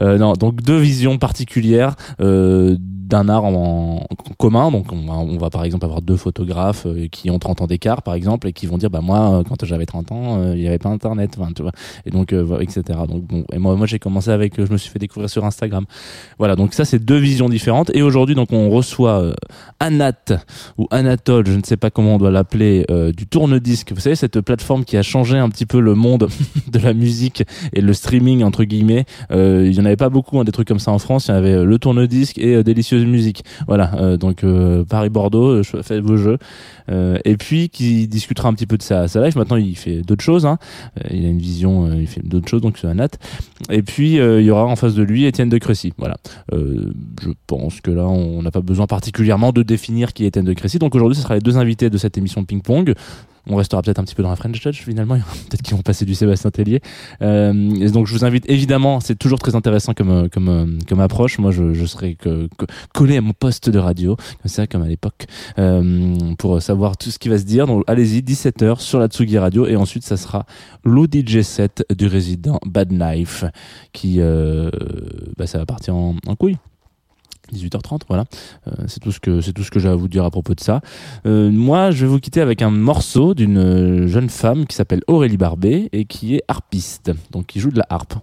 Euh, 0.00 0.18
non 0.18 0.32
donc 0.32 0.62
deux 0.62 0.78
visions 0.78 1.18
particulières 1.18 1.96
euh, 2.20 2.76
d'un 2.78 3.28
art 3.28 3.44
en, 3.44 4.06
commun. 4.38 4.70
Donc 4.70 4.92
on 4.92 5.08
on 5.08 5.36
va 5.38 5.50
par 5.50 5.64
exemple 5.64 5.84
avoir 5.84 6.02
deux 6.02 6.16
photographes 6.16 6.86
euh, 6.86 7.08
qui 7.08 7.30
ont 7.30 7.38
30 7.38 7.62
ans 7.62 7.66
d'écart 7.66 8.02
par 8.02 8.14
exemple 8.14 8.48
et 8.48 8.52
qui 8.52 8.66
vont 8.66 8.78
dire 8.78 8.90
bah 8.90 9.00
moi 9.00 9.42
quand 9.48 9.64
j'avais 9.64 9.86
30 9.86 10.12
ans 10.12 10.52
il 10.52 10.60
y 10.60 10.68
avait 10.68 10.78
pas 10.78 10.88
internet 10.88 11.38
tu 11.54 11.62
vois. 11.62 11.72
Et 12.04 12.10
donc 12.10 12.34
euh, 12.56 12.60
etc 12.60 12.98
donc 13.08 13.24
bon 13.24 13.44
et 13.52 13.58
moi 13.58 13.76
moi 13.76 13.86
j'ai 13.86 13.98
commencé 13.98 14.30
avec 14.30 14.58
euh, 14.58 14.66
je 14.66 14.72
me 14.72 14.76
suis 14.76 14.90
fait 14.90 14.98
découvrir 14.98 15.30
sur 15.30 15.44
Instagram. 15.44 15.84
Voilà 16.38 16.56
donc 16.56 16.74
ça 16.74 16.84
c'est 16.84 16.98
deux 16.98 17.18
visions 17.18 17.48
différentes. 17.48 17.90
Et 17.94 18.02
aujourd'hui 18.02 18.34
donc 18.34 18.52
on 18.52 18.70
reçoit 18.70 19.20
euh, 19.20 19.34
Anat 19.80 20.44
ou 20.78 20.86
Anatole 20.90 21.46
je 21.46 21.56
ne 21.56 21.62
sais 21.64 21.76
pas 21.76 21.90
comment 21.90 22.14
on 22.14 22.18
doit 22.18 22.30
l'appeler 22.30 22.86
du 23.16 23.26
tourne-disque. 23.26 23.92
Vous 23.92 24.00
savez 24.00 24.16
cette 24.16 24.40
plateforme 24.40 24.84
qui 24.84 24.96
a 24.96 25.02
changé 25.02 25.38
un 25.38 25.48
petit 25.48 25.66
peu 25.66 25.80
le 25.80 25.94
monde 25.94 26.28
de 26.72 26.78
la 26.78 26.94
musique 26.94 27.44
et 27.72 27.80
le 27.80 27.92
streaming 27.92 28.42
entre 28.42 28.64
guillemets. 28.64 29.04
Il 29.30 29.72
y 29.72 29.80
en 29.80 29.84
avait 29.84 29.96
pas 29.96 30.08
beaucoup 30.08 30.38
hein, 30.38 30.44
des 30.44 30.52
trucs 30.52 30.68
comme 30.68 30.78
ça 30.78 30.92
en 30.92 30.98
France. 30.98 31.26
Il 31.26 31.30
y 31.30 31.34
en 31.34 31.36
avait 31.36 31.64
le 31.64 31.78
tourne-disque 31.78 32.38
et 32.38 32.62
délicieuse 32.62 33.04
musique 33.04 33.44
voilà 33.66 34.16
donc 34.16 34.44
Paris 34.88 35.10
Bordeaux 35.10 35.48
euh, 35.48 35.62
faites 35.62 36.02
vos 36.02 36.16
jeux. 36.16 36.38
Et 37.24 37.36
puis 37.36 37.68
qui 37.68 38.08
discutera 38.08 38.48
un 38.48 38.54
petit 38.54 38.66
peu 38.66 38.76
de 38.76 38.82
sa, 38.82 39.08
sa 39.08 39.24
life. 39.24 39.36
Maintenant 39.36 39.56
il 39.56 39.76
fait 39.76 40.02
d'autres 40.02 40.22
choses 40.22 40.46
hein. 40.46 40.58
Il 41.10 41.24
a 41.24 41.28
une 41.28 41.38
vision 41.38 41.92
il 41.92 42.06
fait 42.06 42.22
choses 42.48 42.62
donc 42.62 42.78
c'est 42.78 42.86
Anat 42.86 43.08
et 43.70 43.82
puis 43.82 44.18
euh, 44.18 44.40
il 44.40 44.46
y 44.46 44.50
aura 44.50 44.64
en 44.64 44.76
face 44.76 44.94
de 44.94 45.02
lui 45.02 45.24
Étienne 45.24 45.48
de 45.48 45.58
Crécy 45.58 45.92
voilà. 45.98 46.16
Euh, 46.52 46.92
je 47.22 47.30
pense 47.46 47.80
que 47.80 47.90
là 47.90 48.04
on 48.04 48.42
n'a 48.42 48.50
pas 48.50 48.60
besoin 48.60 48.86
particulièrement 48.86 49.52
de 49.52 49.62
définir 49.62 50.12
qui 50.12 50.24
est 50.24 50.28
Étienne 50.28 50.44
de 50.44 50.52
Crécy. 50.52 50.78
Donc 50.78 50.94
aujourd'hui 50.94 51.16
ce 51.16 51.22
sera 51.22 51.34
les 51.34 51.40
deux 51.40 51.56
invités 51.56 51.90
de 51.90 51.98
cette 51.98 52.18
émission 52.18 52.44
ping 52.44 52.62
pong 52.62 52.94
on 53.48 53.56
restera 53.56 53.82
peut-être 53.82 53.98
un 53.98 54.04
petit 54.04 54.14
peu 54.14 54.22
dans 54.22 54.30
la 54.30 54.36
French 54.36 54.60
Touch 54.60 54.82
finalement. 54.82 55.14
Peut-être 55.48 55.62
qu'ils 55.62 55.76
vont 55.76 55.82
passer 55.82 56.04
du 56.04 56.14
Sébastien 56.14 56.50
Tellier. 56.50 56.80
Euh, 57.22 57.88
donc 57.90 58.06
je 58.06 58.12
vous 58.12 58.24
invite 58.24 58.44
évidemment 58.48 59.00
c'est 59.00 59.16
toujours 59.16 59.38
très 59.38 59.54
intéressant 59.54 59.94
comme 59.94 60.10
euh, 60.10 60.28
comme 60.28 60.48
euh, 60.48 60.66
comme 60.88 61.00
approche. 61.00 61.38
Moi 61.38 61.50
je, 61.52 61.72
je 61.74 61.86
serai 61.86 62.14
que, 62.14 62.48
que- 62.58 62.66
collé 62.94 63.16
à 63.16 63.20
mon 63.20 63.32
poste 63.32 63.70
de 63.70 63.78
radio. 63.78 64.16
Comme 64.16 64.48
ça 64.50 64.66
comme 64.66 64.82
à 64.82 64.88
l'époque. 64.88 65.26
Euh, 65.58 66.16
pour 66.38 66.60
savoir 66.60 66.96
tout 66.96 67.10
ce 67.10 67.18
qui 67.18 67.28
va 67.28 67.38
se 67.38 67.44
dire. 67.44 67.66
Donc 67.66 67.84
allez-y 67.86 68.20
17h 68.22 68.80
sur 68.80 68.98
la 68.98 69.06
Tsugi 69.08 69.38
Radio. 69.38 69.66
Et 69.66 69.76
ensuite 69.76 70.04
ça 70.04 70.16
sera 70.16 70.46
l'ODJ 70.84 71.42
set 71.42 71.84
du 71.96 72.06
résident 72.06 72.58
Bad 72.66 72.90
Knife 72.90 73.44
qui 73.92 74.16
euh, 74.20 74.70
bah, 75.36 75.46
ça 75.46 75.58
va 75.58 75.66
partir 75.66 75.94
en, 75.94 76.16
en 76.26 76.34
couille 76.36 76.56
18h30 77.52 78.00
voilà. 78.08 78.24
Euh, 78.68 78.72
c'est 78.86 79.00
tout 79.00 79.12
ce 79.12 79.20
que 79.20 79.40
c'est 79.40 79.52
tout 79.52 79.62
ce 79.62 79.70
que 79.70 79.78
j'ai 79.78 79.88
à 79.88 79.94
vous 79.94 80.08
dire 80.08 80.24
à 80.24 80.30
propos 80.30 80.54
de 80.54 80.60
ça. 80.60 80.80
Euh, 81.26 81.50
moi 81.50 81.90
je 81.90 82.04
vais 82.04 82.10
vous 82.10 82.20
quitter 82.20 82.40
avec 82.40 82.62
un 82.62 82.70
morceau 82.70 83.34
d'une 83.34 83.58
euh, 83.58 84.06
jeune 84.08 84.28
femme 84.28 84.66
qui 84.66 84.76
s'appelle 84.76 85.02
Aurélie 85.06 85.36
Barbet 85.36 85.88
et 85.92 86.04
qui 86.04 86.36
est 86.36 86.42
harpiste. 86.48 87.12
Donc 87.30 87.46
qui 87.46 87.60
joue 87.60 87.70
de 87.70 87.78
la 87.78 87.86
harpe. 87.88 88.14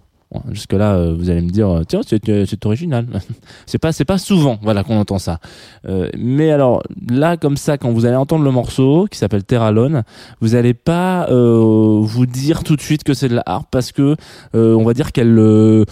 Jusque 0.50 0.72
là 0.72 1.12
vous 1.12 1.30
allez 1.30 1.42
me 1.42 1.50
dire 1.50 1.68
euh, 1.68 1.82
tiens 1.86 2.00
c'est 2.04 2.28
euh, 2.28 2.44
c'est 2.46 2.66
original. 2.66 3.06
C'est 3.66 3.78
pas 3.78 3.92
c'est 3.92 4.04
pas 4.04 4.18
souvent 4.18 4.58
voilà 4.62 4.82
qu'on 4.82 4.98
entend 4.98 5.18
ça. 5.18 5.38
Euh, 5.86 6.10
mais 6.18 6.50
alors 6.50 6.82
là 7.08 7.36
comme 7.36 7.56
ça 7.56 7.78
quand 7.78 7.90
vous 7.92 8.04
allez 8.04 8.16
entendre 8.16 8.44
le 8.44 8.50
morceau 8.50 9.06
qui 9.10 9.18
s'appelle 9.18 9.44
Terralone 9.44 10.02
vous 10.40 10.54
allez 10.54 10.74
pas 10.74 11.28
euh, 11.30 12.00
vous 12.00 12.26
dire 12.26 12.64
tout 12.64 12.76
de 12.76 12.80
suite 12.80 13.04
que 13.04 13.14
c'est 13.14 13.28
de 13.28 13.34
la 13.34 13.42
harpe 13.46 13.68
parce 13.70 13.92
que 13.92 14.16
euh, 14.54 14.74
on 14.74 14.84
va 14.84 14.92
dire 14.92 15.12
qu'elle 15.12 15.38
euh, 15.38 15.84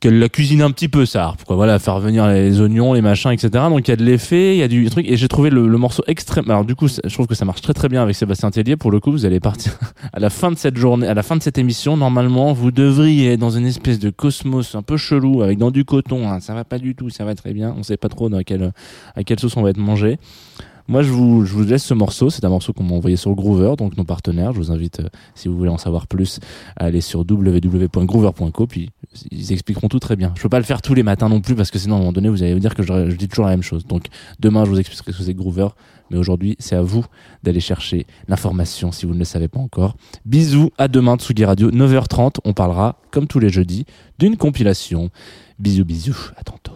qu'elle 0.00 0.18
la 0.18 0.28
cuisine 0.28 0.62
un 0.62 0.70
petit 0.70 0.88
peu 0.88 1.06
sa 1.06 1.24
harpe 1.24 1.44
quoi. 1.44 1.56
Voilà 1.56 1.78
faire 1.78 1.98
venir 2.00 2.26
les 2.26 2.60
oignons 2.60 2.92
les 2.92 3.02
machins 3.02 3.30
etc 3.30 3.50
donc 3.68 3.86
il 3.88 3.90
y 3.90 3.92
a 3.92 3.96
de 3.96 4.04
l'effet 4.04 4.54
il 4.54 4.58
y 4.58 4.62
a 4.62 4.68
du 4.68 4.88
truc 4.90 5.06
et 5.08 5.16
j'ai 5.16 5.28
trouvé 5.28 5.50
le, 5.50 5.66
morceau 5.78 6.02
extrême 6.06 6.50
alors 6.50 6.64
du 6.64 6.74
coup 6.74 6.88
ça- 6.88 7.02
je 7.04 7.12
trouve 7.12 7.26
que 7.26 7.34
ça 7.34 7.44
marche 7.44 7.60
très 7.60 7.74
très 7.74 7.88
bien 7.88 8.02
avec 8.02 8.14
Sébastien 8.14 8.50
Tellier. 8.50 8.76
Pour 8.76 8.90
le 8.90 9.00
coup 9.00 9.12
vous 9.12 9.24
allez 9.24 9.40
partir 9.40 9.78
à 10.12 10.20
la 10.20 10.30
fin 10.30 10.50
de 10.50 10.56
cette 10.56 10.76
journée 10.76 11.06
à 11.06 11.14
la 11.14 11.22
fin 11.22 11.36
de 11.36 11.42
cette 11.42 11.58
émission. 11.58 11.96
Normalement 11.96 12.52
vous 12.52 12.70
devriez 12.70 13.32
être 13.32 13.40
dans 13.40 13.50
une 13.50 13.66
espèce 13.66 13.98
de 13.98 14.10
cosmos 14.10 14.74
un 14.74 14.82
peu 14.82 14.96
chelou 14.96 15.42
avec 15.42 15.58
dans 15.58 15.70
du 15.70 15.84
coton 15.84 16.28
hein. 16.28 16.40
ça 16.40 16.54
va 16.54 16.64
pas 16.64 16.78
du 16.78 16.94
tout 16.94 17.10
ça 17.10 17.24
va 17.24 17.34
très 17.34 17.52
bien. 17.52 17.74
On 17.76 17.82
sait 17.82 17.96
pas 17.96 18.08
trop 18.08 18.28
dans 18.28 18.42
quelle 18.42 18.72
à 19.14 19.22
quelle 19.24 19.38
sauce 19.38 19.56
on 19.56 19.62
va 19.62 19.70
être 19.70 19.78
mangé 19.78 20.18
moi, 20.88 21.02
je 21.02 21.10
vous, 21.10 21.44
je 21.44 21.52
vous 21.52 21.64
laisse 21.64 21.84
ce 21.84 21.94
morceau. 21.94 22.30
C'est 22.30 22.44
un 22.44 22.48
morceau 22.48 22.72
qu'on 22.72 22.84
m'a 22.84 22.94
envoyé 22.94 23.16
sur 23.16 23.34
Groover, 23.34 23.74
donc 23.76 23.96
nos 23.96 24.04
partenaires. 24.04 24.52
Je 24.52 24.58
vous 24.58 24.70
invite, 24.70 25.00
euh, 25.00 25.08
si 25.34 25.48
vous 25.48 25.56
voulez 25.56 25.70
en 25.70 25.78
savoir 25.78 26.06
plus, 26.06 26.38
à 26.76 26.84
aller 26.84 27.00
sur 27.00 27.20
www.groover.co. 27.20 28.66
Puis 28.66 28.90
ils 29.30 29.52
expliqueront 29.52 29.88
tout 29.88 29.98
très 29.98 30.16
bien. 30.16 30.32
Je 30.36 30.42
peux 30.42 30.48
pas 30.48 30.58
le 30.58 30.64
faire 30.64 30.82
tous 30.82 30.94
les 30.94 31.02
matins 31.02 31.28
non 31.28 31.40
plus 31.40 31.54
parce 31.54 31.70
que 31.70 31.78
sinon, 31.78 31.94
à 31.94 31.98
un 31.98 32.00
moment 32.00 32.12
donné, 32.12 32.28
vous 32.28 32.42
allez 32.42 32.54
me 32.54 32.60
dire 32.60 32.74
que 32.74 32.82
je, 32.82 33.14
dis 33.14 33.28
toujours 33.28 33.46
la 33.46 33.52
même 33.52 33.62
chose. 33.62 33.86
Donc 33.86 34.06
demain, 34.38 34.64
je 34.64 34.70
vous 34.70 34.78
expliquerai 34.78 35.12
ce 35.12 35.18
que 35.18 35.24
c'est 35.24 35.34
Groover. 35.34 35.68
Mais 36.10 36.18
aujourd'hui, 36.18 36.54
c'est 36.60 36.76
à 36.76 36.82
vous 36.82 37.04
d'aller 37.42 37.58
chercher 37.58 38.06
l'information 38.28 38.92
si 38.92 39.06
vous 39.06 39.14
ne 39.14 39.18
le 39.18 39.24
savez 39.24 39.48
pas 39.48 39.58
encore. 39.58 39.96
Bisous, 40.24 40.70
à 40.78 40.86
demain, 40.86 41.16
Tsugi 41.16 41.44
Radio, 41.44 41.70
9h30. 41.70 42.36
On 42.44 42.52
parlera, 42.52 43.00
comme 43.10 43.26
tous 43.26 43.40
les 43.40 43.48
jeudis, 43.48 43.86
d'une 44.18 44.36
compilation. 44.36 45.10
Bisous, 45.58 45.84
bisous. 45.84 46.30
À 46.36 46.44
tantôt. 46.44 46.75